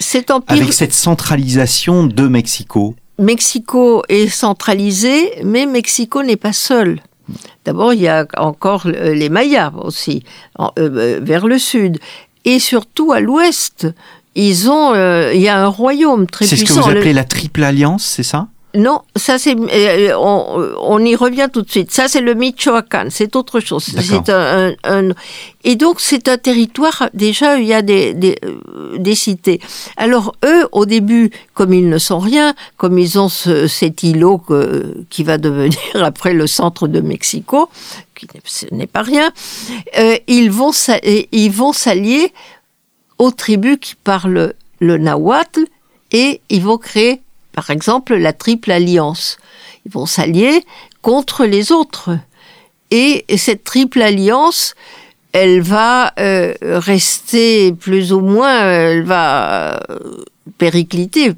Cet 0.00 0.32
empire 0.32 0.56
avec 0.56 0.72
cette 0.72 0.92
centralisation 0.92 2.04
de 2.04 2.26
Mexico? 2.26 2.96
Mexico 3.18 4.02
est 4.08 4.28
centralisé, 4.28 5.32
mais 5.44 5.66
Mexico 5.66 6.22
n'est 6.22 6.36
pas 6.36 6.52
seul. 6.52 7.00
D'abord, 7.64 7.92
il 7.92 8.00
y 8.00 8.08
a 8.08 8.26
encore 8.38 8.84
euh, 8.86 9.12
les 9.14 9.28
Mayas 9.28 9.72
aussi, 9.82 10.22
en- 10.58 10.70
euh, 10.78 10.88
euh, 11.18 11.20
vers 11.22 11.46
le 11.46 11.58
sud. 11.58 11.98
Et 12.44 12.58
surtout 12.58 13.12
à 13.12 13.20
l'ouest, 13.20 13.86
ils 14.34 14.70
ont, 14.70 14.94
euh, 14.94 15.32
il 15.34 15.40
y 15.40 15.48
a 15.48 15.58
un 15.62 15.66
royaume 15.66 16.26
très 16.26 16.46
C'est 16.46 16.56
ce 16.56 16.62
que 16.62 16.66
puissant. 16.66 16.82
vous 16.82 16.90
Le- 16.90 16.98
appelez 16.98 17.12
la 17.12 17.24
triple 17.24 17.64
alliance, 17.64 18.04
c'est 18.04 18.22
ça? 18.22 18.46
Non, 18.74 19.00
ça 19.16 19.38
c'est, 19.38 19.56
euh, 19.58 20.12
on, 20.18 20.72
on 20.80 20.98
y 21.04 21.16
revient 21.16 21.48
tout 21.50 21.62
de 21.62 21.70
suite. 21.70 21.90
Ça 21.90 22.06
c'est 22.06 22.20
le 22.20 22.34
Michoacán, 22.34 23.08
c'est 23.10 23.34
autre 23.34 23.60
chose. 23.60 23.84
C'est 24.02 24.28
un, 24.28 24.74
un- 24.84 25.08
un- 25.08 25.14
et 25.64 25.74
donc 25.74 26.00
c'est 26.00 26.28
un 26.28 26.36
territoire 26.36 27.08
déjà 27.14 27.58
il 27.58 27.66
y 27.66 27.72
a 27.72 27.80
des, 27.80 28.12
des, 28.12 28.36
euh, 28.44 28.98
des 28.98 29.14
cités. 29.14 29.60
Alors 29.96 30.36
eux, 30.44 30.68
au 30.72 30.84
début, 30.84 31.30
comme 31.54 31.72
ils 31.72 31.88
ne 31.88 31.96
sont 31.98 32.18
rien, 32.18 32.54
comme 32.76 32.98
ils 32.98 33.18
ont 33.18 33.30
ce- 33.30 33.66
cet 33.68 34.02
îlot 34.02 34.36
que- 34.38 35.02
qui 35.08 35.24
va 35.24 35.38
devenir 35.38 35.78
après 35.94 36.34
le 36.34 36.46
centre 36.46 36.88
de 36.88 37.00
Mexico, 37.00 37.70
qui 38.14 38.26
n'est- 38.72 38.86
pas 38.86 39.02
rien, 39.02 39.32
euh, 39.98 40.16
ils 40.26 40.50
vont 40.50 40.72
ils 41.32 41.50
vont 41.50 41.72
s'allier 41.72 42.32
aux 43.18 43.30
tribus 43.30 43.78
qui 43.80 43.94
parlent 43.94 44.52
le 44.80 44.98
nahuatl 44.98 45.64
et 46.12 46.40
ils 46.50 46.62
vont 46.62 46.78
créer, 46.78 47.20
par 47.58 47.70
exemple, 47.70 48.14
la 48.14 48.32
triple 48.32 48.70
alliance. 48.70 49.36
Ils 49.84 49.90
vont 49.90 50.06
s'allier 50.06 50.64
contre 51.02 51.44
les 51.44 51.72
autres. 51.72 52.10
Et 52.92 53.24
cette 53.36 53.64
triple 53.64 54.00
alliance, 54.00 54.76
elle 55.32 55.60
va 55.60 56.12
euh, 56.20 56.54
rester 56.62 57.72
plus 57.72 58.12
ou 58.12 58.20
moins, 58.20 58.56
elle 58.70 59.02
va 59.02 59.80
euh, 59.90 60.22
péricliter, 60.56 61.32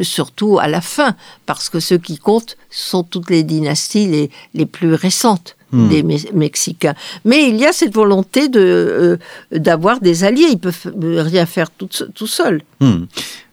surtout 0.00 0.58
à 0.60 0.68
la 0.68 0.80
fin, 0.80 1.16
parce 1.44 1.68
que 1.68 1.80
ce 1.80 1.94
qui 1.96 2.18
compte 2.18 2.56
sont 2.70 3.02
toutes 3.02 3.30
les 3.30 3.42
dynasties 3.42 4.06
les, 4.06 4.30
les 4.54 4.66
plus 4.66 4.94
récentes 4.94 5.54
Hmm. 5.70 5.90
des 5.90 6.02
Me- 6.02 6.32
Mexicains. 6.32 6.94
Mais 7.26 7.46
il 7.50 7.56
y 7.56 7.66
a 7.66 7.74
cette 7.74 7.92
volonté 7.92 8.48
de 8.48 8.58
euh, 8.58 9.18
d'avoir 9.66 10.00
des 10.00 10.24
alliés. 10.24 10.48
Ils 10.52 10.58
peuvent 10.58 10.94
rien 11.30 11.44
faire 11.44 11.70
tout, 11.70 11.90
tout 12.14 12.26
seuls. 12.26 12.62
Hmm. 12.80 13.04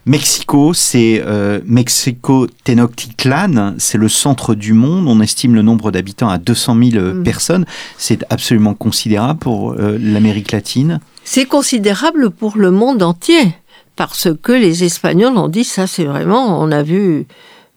Mexico, 0.08 0.74
c'est 0.74 1.24
euh, 1.26 1.60
Mexico 1.66 2.48
Tenochtitlan, 2.64 3.76
c'est 3.80 3.98
le 3.98 4.08
centre 4.08 4.54
du 4.54 4.74
monde. 4.74 5.08
On 5.08 5.20
estime 5.20 5.56
le 5.56 5.64
nombre 5.64 5.90
d'habitants 5.92 6.30
à 6.30 6.38
200 6.38 6.78
000 6.92 7.04
euh, 7.04 7.14
Mm. 7.16 7.24
personnes. 7.24 7.66
C'est 7.98 8.24
absolument 8.30 8.76
considérable 8.76 9.40
pour 9.40 9.74
euh, 9.74 9.98
l'Amérique 10.00 10.52
latine. 10.52 11.00
C'est 11.24 11.46
considérable 11.46 12.30
pour 12.30 12.58
le 12.58 12.70
monde 12.70 13.02
entier, 13.02 13.56
parce 13.96 14.28
que 14.44 14.52
les 14.52 14.84
Espagnols 14.84 15.38
ont 15.38 15.48
dit 15.48 15.64
ça, 15.64 15.88
c'est 15.88 16.06
vraiment, 16.06 16.62
on 16.62 16.72
a 16.72 16.84
vu 16.84 17.26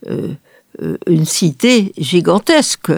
euh, 0.09 0.29
euh, 0.83 0.99
une 1.07 1.25
cité 1.25 1.93
gigantesque. 1.97 2.93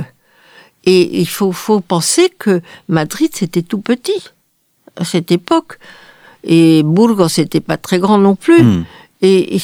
Et 0.85 1.21
il 1.21 1.29
faut, 1.29 1.53
faut 1.53 1.81
penser 1.81 2.33
que 2.37 2.63
Madrid, 2.89 3.31
c'était 3.33 3.63
tout 3.63 3.79
petit 3.79 4.31
à 4.97 5.05
cette 5.05 5.31
époque. 5.31 5.79
Et 6.43 6.83
Burgos, 6.83 7.29
c'était 7.29 7.61
pas 7.61 7.77
très 7.77 7.99
grand 7.99 8.19
non 8.19 8.35
plus. 8.35 8.63
Hmm. 8.63 8.85
Et, 9.23 9.59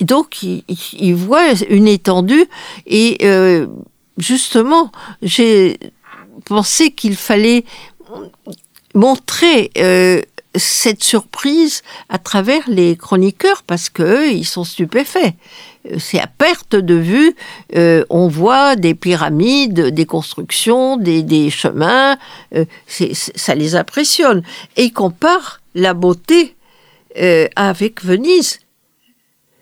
donc, 0.00 0.42
il, 0.42 0.64
il- 0.68 1.14
voit 1.14 1.52
une 1.68 1.86
étendue. 1.88 2.46
Et 2.86 3.18
euh, 3.22 3.66
justement, 4.18 4.90
j'ai 5.22 5.78
pensé 6.44 6.90
qu'il 6.90 7.16
fallait 7.16 7.64
montrer 8.94 9.70
euh, 9.78 10.20
cette 10.54 11.04
surprise 11.04 11.82
à 12.08 12.18
travers 12.18 12.62
les 12.68 12.96
chroniqueurs 12.96 13.62
parce 13.62 13.90
que 13.90 14.02
eux, 14.02 14.30
ils 14.32 14.44
sont 14.46 14.64
stupéfaits. 14.64 15.34
Euh, 15.90 15.96
C'est 15.98 16.18
à 16.18 16.26
perte 16.26 16.74
de 16.74 16.94
vue. 16.94 17.34
euh, 17.76 18.04
on 18.10 18.26
voit 18.28 18.74
des 18.74 18.94
pyramides, 18.94 19.80
des 19.94 20.06
constructions, 20.06 20.96
des, 20.96 21.22
des 21.22 21.50
chemins. 21.50 22.16
euh, 22.54 22.64
c'est- 22.86 23.12
ça 23.14 23.54
les 23.54 23.74
impressionne. 23.76 24.42
Et 24.76 24.84
ils 24.84 24.92
comparent 24.92 25.60
la 25.74 25.94
beauté 25.94 26.56
euh, 27.18 27.46
avec 27.54 28.02
Venise. 28.04 28.58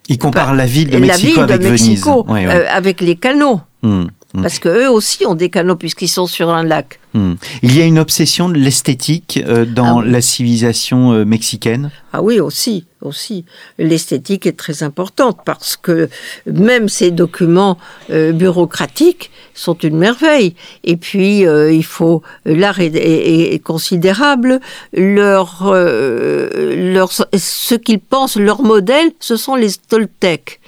Il 0.08 0.18
compare 0.18 0.54
la 0.54 0.66
ville 0.66 0.90
de 0.90 0.98
la 0.98 1.06
Mexico 1.06 1.40
ville 1.40 1.46
de 1.46 1.52
avec 1.54 1.70
Mexico, 1.70 2.24
Venise. 2.24 2.46
Ouais, 2.46 2.46
ouais. 2.46 2.62
euh, 2.62 2.66
avec 2.70 3.00
les 3.00 3.16
canaux. 3.16 3.60
Hmm, 3.82 4.04
hmm, 4.34 4.42
Parce 4.42 4.58
que 4.58 4.68
eux 4.68 4.90
aussi 4.90 5.24
ont 5.26 5.34
des 5.34 5.48
canaux 5.48 5.76
puisqu'ils 5.76 6.08
sont 6.08 6.26
sur 6.26 6.50
un 6.50 6.62
lac. 6.64 6.98
hmm. 7.14 7.34
Il 7.62 7.76
y 7.76 7.80
a 7.80 7.84
une 7.86 7.98
obsession 7.98 8.48
de 8.48 8.54
l'esthétique 8.58 9.40
euh, 9.46 9.64
dans 9.64 10.00
Ah 10.00 10.02
oui. 10.04 10.10
la 10.10 10.20
civilisation 10.20 11.12
euh, 11.12 11.24
mexicaine? 11.24 11.90
Ah 12.12 12.22
oui, 12.22 12.38
aussi, 12.40 12.84
aussi. 13.00 13.44
L'esthétique 13.78 14.46
est 14.46 14.56
très 14.56 14.82
importante 14.82 15.38
parce 15.44 15.76
que 15.76 16.08
même 16.46 16.88
ces 16.88 17.10
documents 17.10 17.78
euh, 18.10 18.32
bureaucratiques 18.32 19.30
sont 19.54 19.74
une 19.78 19.96
merveille. 19.96 20.54
Et 20.84 20.96
puis, 20.96 21.40
il 21.42 21.84
faut 21.84 22.22
l'art 22.44 22.80
est, 22.80 22.94
est- 22.96 23.54
est 23.54 23.58
considérable. 23.60 24.60
Leur, 24.92 25.64
leur, 25.72 27.10
ce 27.12 27.74
qu'ils 27.74 28.00
pensent, 28.00 28.36
leur 28.36 28.62
modèle, 28.62 29.10
ce 29.20 29.36
sont 29.36 29.54
les 29.54 29.70
Toltecs, 29.88 30.60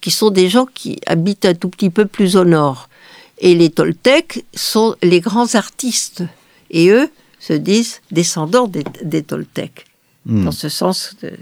qui 0.00 0.10
sont 0.10 0.30
des 0.30 0.48
gens 0.48 0.66
qui 0.72 1.00
habitent 1.06 1.44
un 1.46 1.54
tout 1.54 1.68
petit 1.68 1.90
peu 1.90 2.06
plus 2.06 2.36
au 2.36 2.44
nord. 2.44 2.88
Et 3.40 3.54
les 3.54 3.70
Toltecs 3.70 4.44
sont 4.54 4.94
les 5.02 5.20
grands 5.20 5.54
artistes. 5.54 6.24
Et 6.70 6.88
eux 6.90 7.08
se 7.40 7.52
disent 7.52 8.00
descendants 8.10 8.66
des, 8.68 8.84
des 9.02 9.22
Toltecs 9.22 9.84
Hmm. 10.26 10.44
dans 10.44 10.52
ce 10.52 10.68
sens 10.68 11.14
de, 11.22 11.32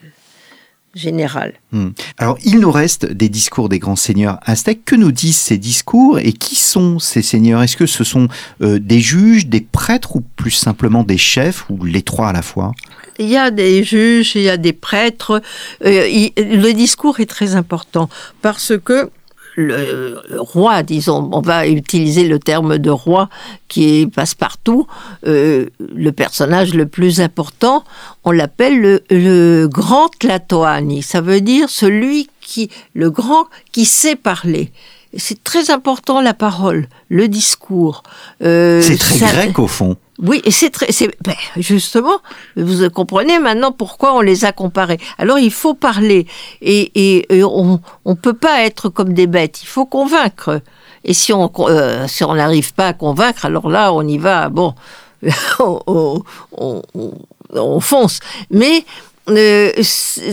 générale. 0.94 1.54
Hmm. 1.72 1.88
Alors, 2.18 2.38
il 2.44 2.60
nous 2.60 2.70
reste 2.70 3.04
des 3.04 3.28
discours 3.28 3.68
des 3.68 3.78
grands 3.80 3.96
seigneurs 3.96 4.38
aztèques. 4.42 4.84
Que 4.84 4.94
nous 4.94 5.10
disent 5.12 5.36
ces 5.38 5.58
discours 5.58 6.18
et 6.20 6.32
qui 6.32 6.54
sont 6.56 6.98
ces 6.98 7.22
seigneurs? 7.22 7.62
Est-ce 7.62 7.76
que 7.76 7.86
ce 7.86 8.04
sont 8.04 8.28
euh, 8.62 8.78
des 8.78 9.00
juges, 9.00 9.46
des 9.46 9.60
prêtres 9.60 10.14
ou 10.16 10.20
plus 10.20 10.52
simplement 10.52 11.02
des 11.02 11.18
chefs 11.18 11.68
ou 11.68 11.84
les 11.84 12.02
trois 12.02 12.28
à 12.28 12.32
la 12.32 12.42
fois? 12.42 12.72
Il 13.18 13.28
y 13.28 13.36
a 13.36 13.50
des 13.50 13.82
juges, 13.82 14.36
il 14.36 14.42
y 14.42 14.50
a 14.50 14.56
des 14.56 14.72
prêtres. 14.74 15.42
Euh, 15.84 16.06
il- 16.06 16.32
le 16.36 16.72
discours 16.72 17.18
est 17.18 17.26
très 17.26 17.54
important 17.56 18.08
parce 18.42 18.72
que 18.84 19.10
le 19.56 20.22
roi, 20.36 20.82
disons, 20.82 21.30
on 21.32 21.40
va 21.40 21.66
utiliser 21.66 22.28
le 22.28 22.38
terme 22.38 22.78
de 22.78 22.90
roi 22.90 23.28
qui 23.68 24.06
passe-partout, 24.06 24.86
euh, 25.26 25.66
le 25.94 26.12
personnage 26.12 26.74
le 26.74 26.86
plus 26.86 27.20
important, 27.20 27.84
on 28.24 28.30
l'appelle 28.30 28.80
le, 28.80 29.02
le 29.10 29.66
grand 29.66 30.08
Tlatoani. 30.18 31.02
Ça 31.02 31.20
veut 31.20 31.40
dire 31.40 31.70
celui 31.70 32.28
qui, 32.40 32.70
le 32.94 33.10
grand 33.10 33.46
qui 33.72 33.84
sait 33.84 34.16
parler. 34.16 34.70
C'est 35.16 35.42
très 35.44 35.70
important 35.70 36.20
la 36.20 36.34
parole, 36.34 36.88
le 37.08 37.28
discours. 37.28 38.02
Euh, 38.42 38.82
C'est 38.82 38.98
très 38.98 39.18
ça- 39.18 39.26
grec 39.32 39.58
au 39.58 39.66
fond. 39.66 39.96
oui, 40.18 40.40
et 40.44 40.50
c'est 40.50 40.70
très, 40.70 40.92
c'est 40.92 41.10
ben, 41.22 41.34
justement, 41.56 42.18
vous 42.56 42.88
comprenez 42.90 43.38
maintenant 43.38 43.72
pourquoi 43.72 44.14
on 44.14 44.20
les 44.20 44.44
a 44.44 44.52
comparés. 44.52 44.98
Alors 45.18 45.38
il 45.38 45.52
faut 45.52 45.74
parler 45.74 46.26
et, 46.60 46.90
et, 46.94 47.36
et 47.38 47.44
on 47.44 47.80
on 48.04 48.14
peut 48.16 48.34
pas 48.34 48.64
être 48.64 48.88
comme 48.88 49.12
des 49.14 49.26
bêtes. 49.26 49.62
Il 49.62 49.66
faut 49.68 49.86
convaincre. 49.86 50.60
Et 51.04 51.14
si 51.14 51.32
on 51.32 51.50
euh, 51.60 52.06
si 52.08 52.24
on 52.24 52.34
n'arrive 52.34 52.74
pas 52.74 52.88
à 52.88 52.92
convaincre, 52.92 53.44
alors 53.46 53.68
là 53.70 53.92
on 53.92 54.06
y 54.06 54.18
va. 54.18 54.48
Bon, 54.48 54.74
on, 55.60 56.22
on, 56.52 56.82
on- 56.94 57.12
on 57.54 57.80
fonce. 57.80 58.18
Mais 58.50 58.84
euh, 59.30 59.72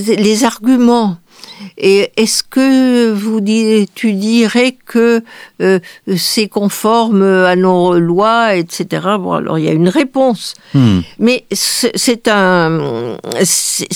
les 0.06 0.44
arguments. 0.44 1.18
Et 1.77 2.12
est-ce 2.17 2.43
que 2.43 3.12
vous 3.12 3.39
tu 3.96 4.13
dirais 4.13 4.77
que 4.86 5.24
euh, 5.62 5.79
c'est 6.17 6.48
conforme 6.48 7.24
à 7.24 7.55
nos 7.55 8.00
lois, 8.00 8.55
etc. 8.55 9.08
Bon, 9.20 9.34
alors 9.34 9.60
il 9.60 9.65
y 9.65 9.70
a 9.70 9.72
une 9.74 9.89
réponse. 9.89 10.53
Hmm. 10.74 11.00
Mais 11.20 11.46
c'est 11.51 12.27
un, 12.27 13.17
c'est- 13.43 13.88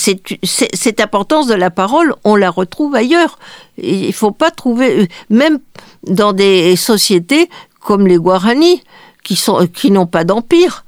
cette 0.43 0.99
importance 1.01 1.47
de 1.47 1.53
la 1.55 1.69
parole, 1.69 2.13
on 2.23 2.35
la 2.35 2.49
retrouve 2.49 2.95
ailleurs. 2.95 3.39
Il 3.77 4.13
faut 4.13 4.31
pas 4.31 4.51
trouver, 4.51 5.07
même 5.29 5.59
dans 6.07 6.33
des 6.33 6.75
sociétés 6.75 7.49
comme 7.79 8.07
les 8.07 8.17
Guarani, 8.17 8.81
qui 9.23 9.35
sont, 9.35 9.67
qui 9.67 9.91
n'ont 9.91 10.07
pas 10.07 10.23
d'empire. 10.23 10.83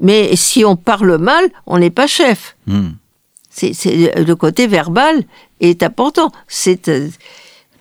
Mais 0.00 0.34
si 0.36 0.64
on 0.64 0.76
parle 0.76 1.18
mal, 1.18 1.44
on 1.66 1.78
n'est 1.78 1.90
pas 1.90 2.06
chef. 2.06 2.56
Hmm. 2.66 2.90
C'est 3.56 3.72
le 4.16 4.34
côté 4.34 4.66
verbal 4.66 5.22
est 5.60 5.82
important. 5.84 6.30
C'est 6.48 6.88
euh, 6.88 7.08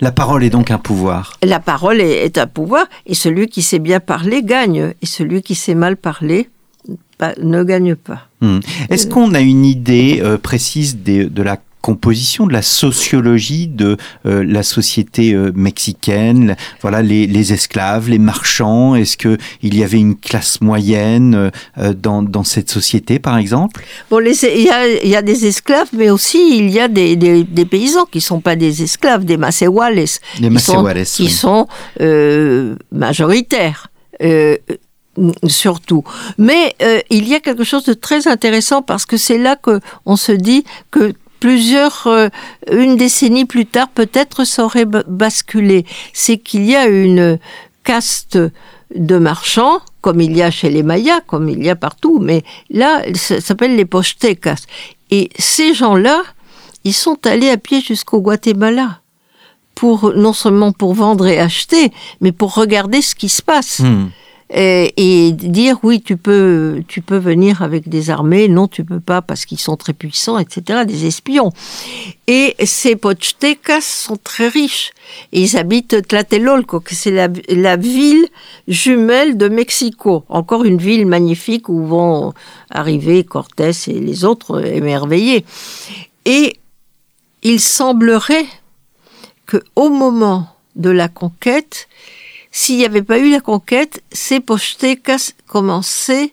La 0.01 0.11
parole 0.11 0.43
est 0.43 0.51
donc 0.51 0.69
un 0.69 0.77
pouvoir. 0.77 1.33
la 1.43 1.59
parole 1.59 1.99
est, 1.99 2.25
est 2.25 2.37
un 2.37 2.45
pouvoir 2.47 2.85
et 3.07 3.15
celui 3.15 3.47
qui 3.47 3.61
sait 3.63 3.79
bien 3.79 3.99
parler 3.99 4.43
gagne 4.43 4.93
et 5.01 5.05
celui 5.05 5.41
qui 5.41 5.55
sait 5.55 5.75
mal 5.75 5.97
parler 5.97 6.49
ne 7.41 7.63
gagne 7.63 7.95
pas. 7.95 8.27
Hmm. 8.41 8.59
Est-ce 8.89 9.07
qu'on 9.07 9.33
a 9.33 9.39
une 9.39 9.65
idée 9.65 10.19
euh, 10.21 10.37
précise 10.37 10.97
des- 10.97 11.25
de 11.25 11.41
la 11.41 11.57
composition, 11.83 12.47
de 12.47 12.53
la 12.53 12.61
sociologie 12.61 13.67
de 13.67 13.97
euh, 14.25 14.43
la 14.47 14.63
société 14.63 15.33
euh, 15.33 15.51
mexicaine 15.53 16.55
Voilà, 16.81 17.01
les, 17.01 17.27
les 17.27 17.51
esclaves, 17.51 18.09
les 18.09 18.19
marchands. 18.19 18.95
Est-ce 18.95 19.17
que 19.17 19.37
il 19.61 19.75
y 19.77 19.83
avait 19.83 19.99
une 19.99 20.15
classe 20.15 20.61
moyenne 20.61 21.51
euh, 21.77 21.93
dans, 21.93 22.23
dans 22.23 22.45
cette 22.45 22.69
société, 22.71 23.19
par 23.19 23.37
exemple? 23.37 23.83
Bon, 24.09 24.19
il 24.25 24.61
y 24.61 24.69
a, 24.69 24.87
il 25.03 25.09
y 25.09 25.15
a 25.17 25.21
des 25.21 25.45
esclaves, 25.45 25.89
mais 25.91 26.09
aussi 26.09 26.57
il 26.57 26.69
y 26.69 26.79
a 26.79 26.87
des, 26.87 27.17
des- 27.17 27.43
des 27.43 27.65
paysans 27.65 28.05
qui 28.09 28.21
sont 28.21 28.39
pas 28.39 28.55
des 28.55 28.81
esclaves, 28.81 29.25
des 29.25 29.37
macéhuales, 29.37 29.95
Les 30.39 30.49
qui 31.05 31.29
sont, 31.29 31.67
oui. 31.99 32.05
majoritaires. 32.91 33.89
surtout. 35.47 36.03
Mais 36.37 36.75
euh, 36.81 36.99
il 37.09 37.27
y 37.27 37.35
a 37.35 37.39
quelque 37.39 37.63
chose 37.63 37.83
de 37.85 37.93
très 37.93 38.27
intéressant 38.27 38.81
parce 38.81 39.05
que 39.05 39.17
c'est 39.17 39.37
là 39.37 39.55
que 39.55 39.79
on 40.05 40.15
se 40.15 40.31
dit 40.31 40.63
que 40.91 41.13
plusieurs, 41.47 42.07
euh, 42.07 42.29
une 42.71 42.95
décennie 42.95 43.43
plus 43.43 43.65
tard, 43.65 43.89
peut-être 43.89 44.45
ça 44.45 44.63
aurait 44.63 44.85
ba- 44.85 45.03
basculé. 45.09 45.85
C'est 46.13 46.37
qu'il 46.37 46.63
y 46.63 46.73
a 46.73 46.85
une 46.87 47.37
caste 47.83 48.37
de 48.95 49.17
marchands, 49.17 49.79
comme 49.99 50.21
il 50.21 50.37
y 50.37 50.41
a 50.41 50.49
chez 50.51 50.69
les 50.69 50.83
Mayas, 50.83 51.19
comme 51.27 51.49
il 51.49 51.61
y 51.61 51.69
a 51.69 51.75
partout, 51.75 52.19
mais 52.21 52.43
là, 52.69 53.01
ça 53.15 53.41
s'appelle 53.41 53.75
les 53.75 53.83
Pochtecas. 53.83 54.61
Et 55.11 55.29
ces 55.37 55.73
gens-là, 55.73 56.21
ils 56.85 56.93
sont 56.93 57.19
allés 57.27 57.49
à 57.49 57.57
pied 57.57 57.81
jusqu'au 57.81 58.21
Guatemala 58.21 59.01
pour 59.75 60.13
non 60.15 60.31
seulement 60.31 60.71
pour 60.71 60.93
vendre 60.93 61.27
et 61.27 61.39
acheter, 61.39 61.91
mais 62.21 62.31
pour 62.31 62.53
regarder 62.55 63.01
ce 63.01 63.15
qui 63.15 63.27
se 63.27 63.41
passe 63.41 63.79
Hmm. 63.79 64.07
Et, 64.53 64.93
et 65.25 65.31
dire 65.31 65.79
oui, 65.83 66.01
tu 66.01 66.15
peux, 66.15 66.83
tu 66.87 67.01
peux 67.01 67.17
venir 67.17 67.63
avec 67.63 67.89
des 67.89 68.09
armées, 68.09 68.47
non, 68.47 68.67
tu 68.67 68.83
peux 68.83 68.99
pas 68.99 69.21
parce 69.21 69.45
qu'ils 69.45 69.59
sont 69.59 69.77
très 69.77 69.93
puissants, 69.93 70.37
etc. 70.37 70.85
Des 70.85 71.05
espions. 71.07 71.51
Et 72.27 72.55
ces 72.63 72.95
Pochtecas 72.95 73.81
sont 73.81 74.17
très 74.23 74.47
riches. 74.47 74.91
Ils 75.31 75.57
habitent 75.57 76.07
Tlatelolco, 76.07 76.79
que 76.79 76.93
c'est 76.93 77.11
la, 77.11 77.29
la 77.49 77.77
ville 77.77 78.27
jumelle 78.67 79.37
de 79.37 79.49
Mexico. 79.49 80.23
Encore 80.29 80.65
une 80.65 80.77
ville 80.77 81.07
magnifique 81.07 81.67
où 81.67 81.85
vont 81.85 82.33
arriver 82.69 83.23
Cortés 83.23 83.71
et 83.87 83.99
les 83.99 84.23
autres 84.23 84.63
émerveillés. 84.65 85.45
Et 86.25 86.59
il 87.41 87.59
semblerait 87.59 88.45
que 89.45 89.57
au 89.75 89.89
moment 89.89 90.47
de 90.75 90.89
la 90.89 91.07
conquête, 91.07 91.87
s'il 92.55 92.77
n'y 92.77 92.85
avait 92.85 93.01
pas 93.03 93.17
eu 93.19 93.29
la 93.31 93.39
conquête, 93.41 94.01
ces 94.11 94.39
Pochtecas 94.39 95.33
commençaient 95.47 96.31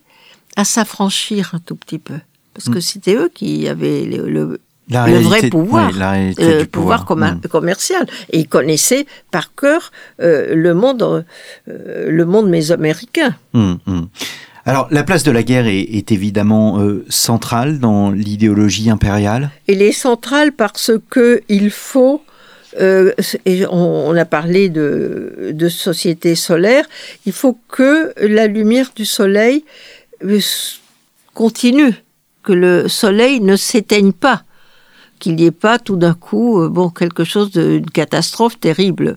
à 0.57 0.65
s'affranchir 0.65 1.51
un 1.55 1.59
tout 1.59 1.75
petit 1.77 1.99
peu. 1.99 2.15
Parce 2.55 2.69
que 2.69 2.81
c'était 2.81 3.15
eux 3.15 3.31
qui 3.35 3.67
avaient 3.69 4.05
le, 4.05 4.29
le- 4.29 4.61
La 4.91 5.07
le 5.07 5.13
réalité- 5.15 5.29
vrai 5.29 5.49
pouvoir, 5.49 5.91
oui, 5.93 5.99
réalité 5.99 6.43
euh, 6.45 6.65
pouvoir, 6.67 7.05
Hmm. 7.17 7.41
commercial. 7.49 8.07
Et 8.33 8.41
ils 8.41 8.49
connaissaient 8.49 9.07
par 9.31 9.55
cœur 9.55 9.93
euh, 10.21 10.55
le 10.55 10.75
monde, 10.75 11.25
euh, 11.69 12.11
le 12.11 12.25
monde 12.27 12.49
mésoaméricain. 12.51 13.35
Hum. 13.55 13.79
Alors, 14.67 14.89
la 14.91 15.05
place 15.05 15.23
de 15.23 15.31
la 15.31 15.43
guerre 15.43 15.67
est, 15.69 15.81
est 15.81 16.13
évidemment 16.13 16.81
euh, 16.81 17.05
centrale 17.09 17.79
dans 17.79 18.11
l'idéologie 18.11 18.91
impériale? 18.91 19.51
Elle 19.69 19.81
est 19.81 19.93
centrale 19.93 20.53
parce 20.53 20.91
que 21.09 21.41
il 21.49 21.71
faut, 21.71 22.23
euh, 22.79 23.13
on, 23.71 24.17
a 24.17 24.25
parlé 24.25 24.69
de, 24.69 25.69
société 25.69 26.35
solaire, 26.35 26.85
il 27.27 27.33
faut 27.33 27.59
que 27.69 28.13
la 28.21 28.47
lumière 28.47 28.91
du 28.95 29.05
soleil 29.05 29.65
euh, 30.25 30.41
continue, 31.35 31.95
que 32.43 32.53
le 32.53 32.89
soleil 32.89 33.41
ne 33.41 33.57
s'éteigne 33.57 34.13
pas, 34.13 34.45
qu'il 35.19 35.37
n'y 35.37 35.47
ait 35.47 35.51
pas 35.51 35.79
tout 35.79 35.97
d'un 35.97 36.15
coup, 36.15 36.61
euh, 36.61 36.69
bon, 36.69 36.91
quelque 36.91 37.25
chose 37.25 37.51
d'une 37.51 37.91
catastrophe 37.91 38.59
terrible. 38.59 39.17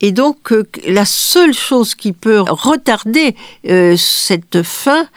Et 0.00 0.12
donc, 0.12 0.54
la 0.86 1.04
seule 1.04 1.52
chose 1.52 1.96
qui 1.96 2.12
peut 2.12 2.38
retarder 2.38 3.34
cette 3.96 4.62
fin, 4.62 5.08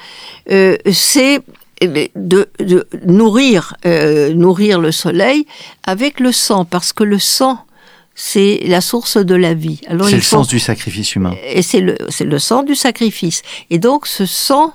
c'est 0.47 1.39
de, 1.88 2.50
de 2.60 2.88
nourrir, 3.06 3.76
euh, 3.86 4.34
nourrir 4.34 4.80
le 4.80 4.91
soleil 4.91 5.46
avec 5.84 6.20
le 6.20 6.32
sang, 6.32 6.65
parce 6.65 6.94
que 6.94 7.04
le 7.04 7.20
sang, 7.20 7.60
c'est 8.15 8.62
la 8.65 8.82
source 8.82 9.17
de 9.17 9.36
la 9.36 9.54
vie. 9.54 9.82
Alors 9.88 10.08
C'est 10.08 10.15
le 10.15 10.22
faut- 10.22 10.38
sens 10.38 10.48
du 10.48 10.60
sacrifice 10.60 11.15
humain. 11.15 11.34
et 11.44 11.62
c'est 11.62 11.80
le, 11.82 11.98
c'est 12.10 12.26
le 12.26 12.39
sang 12.39 12.63
du 12.63 12.76
sacrifice. 12.76 13.41
Et 13.70 13.80
donc 13.80 14.06
ce 14.08 14.26
sang 14.26 14.74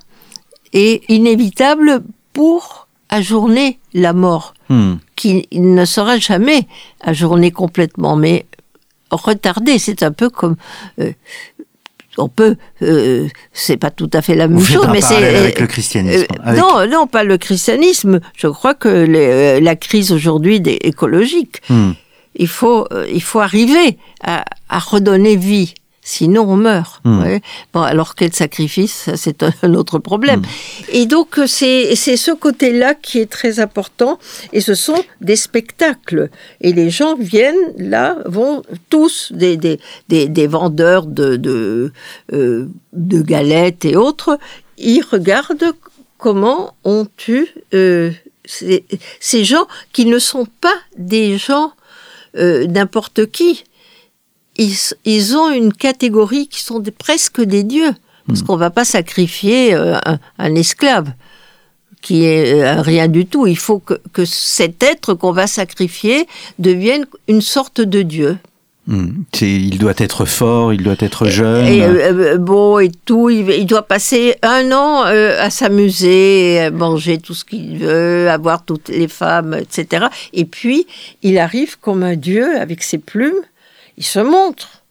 est 0.72 1.02
inévitable 1.08 2.02
pour 2.32 2.88
ajourner 3.08 3.78
la 3.94 4.12
mort, 4.12 4.52
Hum. 4.68 4.98
qui 5.14 5.46
ne 5.52 5.84
sera 5.84 6.18
jamais 6.18 6.66
ajournée 7.00 7.52
complètement, 7.52 8.16
mais 8.16 8.46
retardée. 9.12 9.78
C'est 9.78 10.02
un 10.02 10.10
peu 10.10 10.28
comme... 10.28 10.56
euh, 10.98 11.12
on 12.18 12.28
peut, 12.28 12.56
euh, 12.82 13.26
c'est 13.52 13.76
pas 13.76 13.90
tout 13.90 14.10
à 14.12 14.22
fait 14.22 14.34
la 14.34 14.48
même 14.48 14.58
Vous 14.58 14.64
chose, 14.64 14.88
mais 14.92 15.00
c'est 15.00 15.16
avec 15.16 15.60
le 15.60 15.66
christianisme. 15.66 16.24
euh, 16.32 16.42
avec- 16.44 16.60
non, 16.60 16.86
non, 16.88 17.06
pas 17.06 17.24
le 17.24 17.38
christianisme. 17.38 18.20
Je 18.36 18.46
crois 18.48 18.74
que 18.74 18.88
les- 18.88 19.18
euh, 19.18 19.60
la 19.60 19.76
crise 19.76 20.12
aujourd'hui 20.12 20.60
des- 20.60 20.78
écologique, 20.82 21.60
Hum. 21.70 21.94
il 22.36 22.48
faut, 22.48 22.86
euh, 22.92 23.06
il 23.12 23.22
faut 23.22 23.40
arriver 23.40 23.98
à, 24.22 24.44
à 24.68 24.78
redonner 24.78 25.36
vie. 25.36 25.74
Sinon, 26.08 26.44
on 26.48 26.56
meurt. 26.56 27.00
Hmm. 27.04 27.20
ouais. 27.22 27.40
Bon, 27.72 27.82
alors 27.82 28.14
quel 28.14 28.32
sacrifice, 28.32 29.10
c'est 29.16 29.42
un- 29.42 29.74
autre 29.74 29.98
problème. 29.98 30.40
Hmm. 30.40 30.84
Et 30.98 31.06
donc, 31.06 31.36
euh, 31.40 31.48
c'est 31.48 31.96
c'est 31.96 32.16
ce 32.16 32.30
côté-là 32.30 32.94
qui 32.94 33.18
est 33.18 33.30
très 33.38 33.58
important. 33.58 34.20
Et 34.52 34.60
ce 34.60 34.74
sont 34.76 35.02
des 35.20 35.34
spectacles. 35.34 36.30
Et 36.60 36.72
les 36.72 36.90
gens 36.90 37.16
viennent 37.16 37.66
là, 37.76 38.18
vont 38.26 38.62
tous, 38.88 39.32
des, 39.32 39.56
des, 39.56 39.80
des, 40.08 40.28
des 40.28 40.46
vendeurs 40.46 41.06
de, 41.06 41.34
de, 41.36 41.92
euh, 42.32 42.68
de 42.92 43.20
galettes 43.22 43.84
et 43.84 43.96
autres, 43.96 44.38
ils 44.78 45.02
regardent 45.02 45.72
comment 46.18 46.74
on 46.84 47.06
tue 47.16 47.48
euh, 47.74 48.12
ces 48.46 49.44
gens 49.44 49.66
qui 49.92 50.06
ne 50.06 50.20
sont 50.20 50.46
pas 50.60 50.78
des 50.96 51.36
gens 51.36 51.72
euh, 52.36 52.66
n'importe 52.68 53.26
qui. 53.32 53.64
Ils, 54.58 55.36
ont 55.36 55.50
une 55.50 55.72
catégorie 55.72 56.48
qui 56.48 56.62
sont 56.62 56.82
presque 56.98 57.40
des 57.40 57.62
dieux. 57.62 57.92
Parce 58.26 58.42
hmm. 58.42 58.46
qu'on 58.46 58.54
ne 58.54 58.60
va 58.60 58.70
pas 58.70 58.84
sacrifier 58.84 59.74
euh, 59.74 59.96
un, 60.38 60.54
esclave 60.54 61.12
qui 62.02 62.24
est 62.24 62.60
euh, 62.60 62.80
rien 62.80 63.08
du 63.08 63.26
tout. 63.26 63.46
Il 63.46 63.58
faut 63.58 63.78
que, 63.78 63.94
que 64.12 64.24
cet 64.24 64.82
être 64.82 65.14
qu'on 65.14 65.32
va 65.32 65.46
sacrifier 65.46 66.26
devienne 66.58 67.06
une 67.28 67.40
sorte 67.40 67.80
de 67.80 68.02
dieu. 68.02 68.38
Hmm. 68.88 69.22
Il 69.40 69.78
doit 69.78 69.94
être 69.96 70.24
fort, 70.24 70.72
il 70.72 70.82
doit 70.82 70.96
être 71.00 71.26
jeune. 71.26 71.66
Et, 71.66 71.82
euh, 71.82 72.38
bon 72.38 72.78
et 72.78 72.90
tout, 73.04 73.30
il, 73.30 73.66
doit 73.66 73.82
passer 73.82 74.36
un 74.42 74.70
an 74.70 75.02
à 75.02 75.50
s'amuser, 75.50 76.70
manger 76.72 77.18
tout 77.18 77.34
ce 77.34 77.44
qu'il 77.44 77.78
veut, 77.78 78.30
avoir 78.30 78.64
toutes 78.64 78.88
les 78.88 79.08
femmes, 79.08 79.54
etc. 79.54 80.06
Et 80.32 80.44
puis, 80.44 80.86
il 81.22 81.38
arrive 81.38 81.78
comme 81.80 82.04
un 82.04 82.14
dieu 82.14 82.56
avec 82.58 82.84
ses 82.84 82.98
plumes, 82.98 83.42
il 83.96 84.04
se 84.04 84.20
montre. 84.20 84.82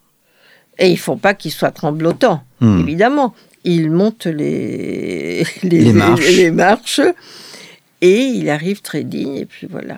Et 0.77 0.87
il 0.87 0.93
ne 0.93 0.97
faut 0.97 1.15
pas 1.15 1.33
qu'il 1.33 1.51
soit 1.51 1.71
tremblotant, 1.71 2.43
hmm. 2.59 2.81
évidemment. 2.81 3.33
Il 3.63 3.89
monte 3.91 4.25
les, 4.25 5.45
les, 5.63 5.93
marches. 5.93 6.27
les 6.27 6.51
marches 6.51 7.01
et 8.01 8.21
il 8.21 8.49
arrive 8.49 8.81
très 8.81 9.03
digne, 9.03 9.35
et 9.35 9.45
puis 9.45 9.67
voilà. 9.69 9.97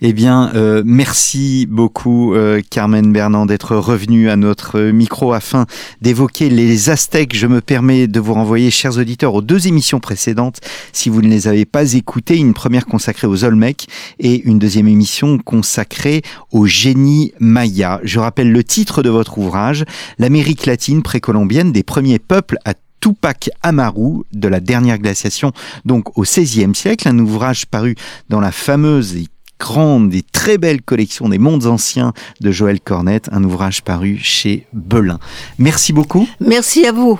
Eh 0.00 0.12
bien, 0.12 0.50
euh, 0.54 0.82
merci 0.84 1.66
beaucoup 1.68 2.34
euh, 2.34 2.60
Carmen 2.68 3.12
Bernand 3.12 3.46
d'être 3.46 3.76
revenu 3.76 4.30
à 4.30 4.36
notre 4.36 4.80
micro 4.80 5.32
afin 5.32 5.66
d'évoquer 6.00 6.48
les 6.48 6.90
Aztèques. 6.90 7.36
Je 7.36 7.46
me 7.46 7.60
permets 7.60 8.06
de 8.06 8.20
vous 8.20 8.34
renvoyer, 8.34 8.70
chers 8.70 8.98
auditeurs, 8.98 9.34
aux 9.34 9.42
deux 9.42 9.66
émissions 9.68 10.00
précédentes 10.00 10.60
si 10.92 11.08
vous 11.08 11.22
ne 11.22 11.28
les 11.28 11.48
avez 11.48 11.64
pas 11.64 11.94
écoutées. 11.94 12.36
Une 12.36 12.54
première 12.54 12.86
consacrée 12.86 13.26
aux 13.26 13.44
Olmecs 13.44 13.86
et 14.18 14.42
une 14.46 14.58
deuxième 14.58 14.88
émission 14.88 15.38
consacrée 15.38 16.22
au 16.52 16.66
génie 16.66 17.32
maya. 17.38 18.00
Je 18.02 18.18
rappelle 18.18 18.52
le 18.52 18.64
titre 18.64 19.02
de 19.02 19.10
votre 19.10 19.38
ouvrage, 19.38 19.84
L'Amérique 20.18 20.66
latine 20.66 21.02
précolombienne 21.02 21.72
des 21.72 21.82
premiers 21.82 22.18
peuples 22.18 22.58
à 22.64 22.74
Tupac 23.00 23.50
Amaru 23.62 24.24
de 24.32 24.48
la 24.48 24.60
dernière 24.60 24.98
glaciation, 24.98 25.52
donc 25.84 26.16
au 26.18 26.22
XVIe 26.22 26.74
siècle, 26.74 27.08
un 27.08 27.18
ouvrage 27.18 27.66
paru 27.66 27.94
dans 28.28 28.40
la 28.40 28.52
fameuse 28.52 29.16
et 29.16 29.28
grande 29.58 30.14
et 30.14 30.22
très 30.22 30.58
belle 30.58 30.82
collection 30.82 31.28
des 31.28 31.38
mondes 31.38 31.66
anciens 31.66 32.12
de 32.40 32.50
Joël 32.50 32.80
Cornette, 32.80 33.28
un 33.32 33.42
ouvrage 33.44 33.82
paru 33.82 34.18
chez 34.20 34.66
Belin. 34.72 35.18
Merci 35.58 35.92
beaucoup. 35.92 36.28
Merci 36.40 36.86
à 36.86 36.92
vous. 36.92 37.18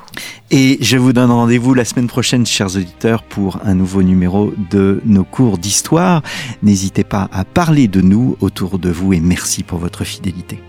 Et 0.51 0.79
je 0.81 0.97
vous 0.97 1.13
donne 1.13 1.31
rendez-vous 1.31 1.75
la 1.75 1.85
semaine 1.85 2.09
prochaine, 2.09 2.47
chers 2.47 2.77
auditeurs, 2.77 3.23
pour 3.23 3.61
un 3.65 3.75
nouveau 3.75 4.03
numéro 4.03 4.53
de 4.71 5.01
nos 5.05 5.25
cours 5.25 5.59
d'histoire. 5.59 6.23
N'hésitez 6.63 7.05
pas 7.05 7.29
à 7.33 7.45
parler 7.45 7.89
de 7.89 8.01
nous 8.01 8.37
autour 8.41 8.79
de 8.79 8.91
vous 8.91 9.13
et 9.13 9.21
merci 9.21 9.63
pour 9.63 9.79
votre 9.79 10.05
fidélité. 10.05 10.61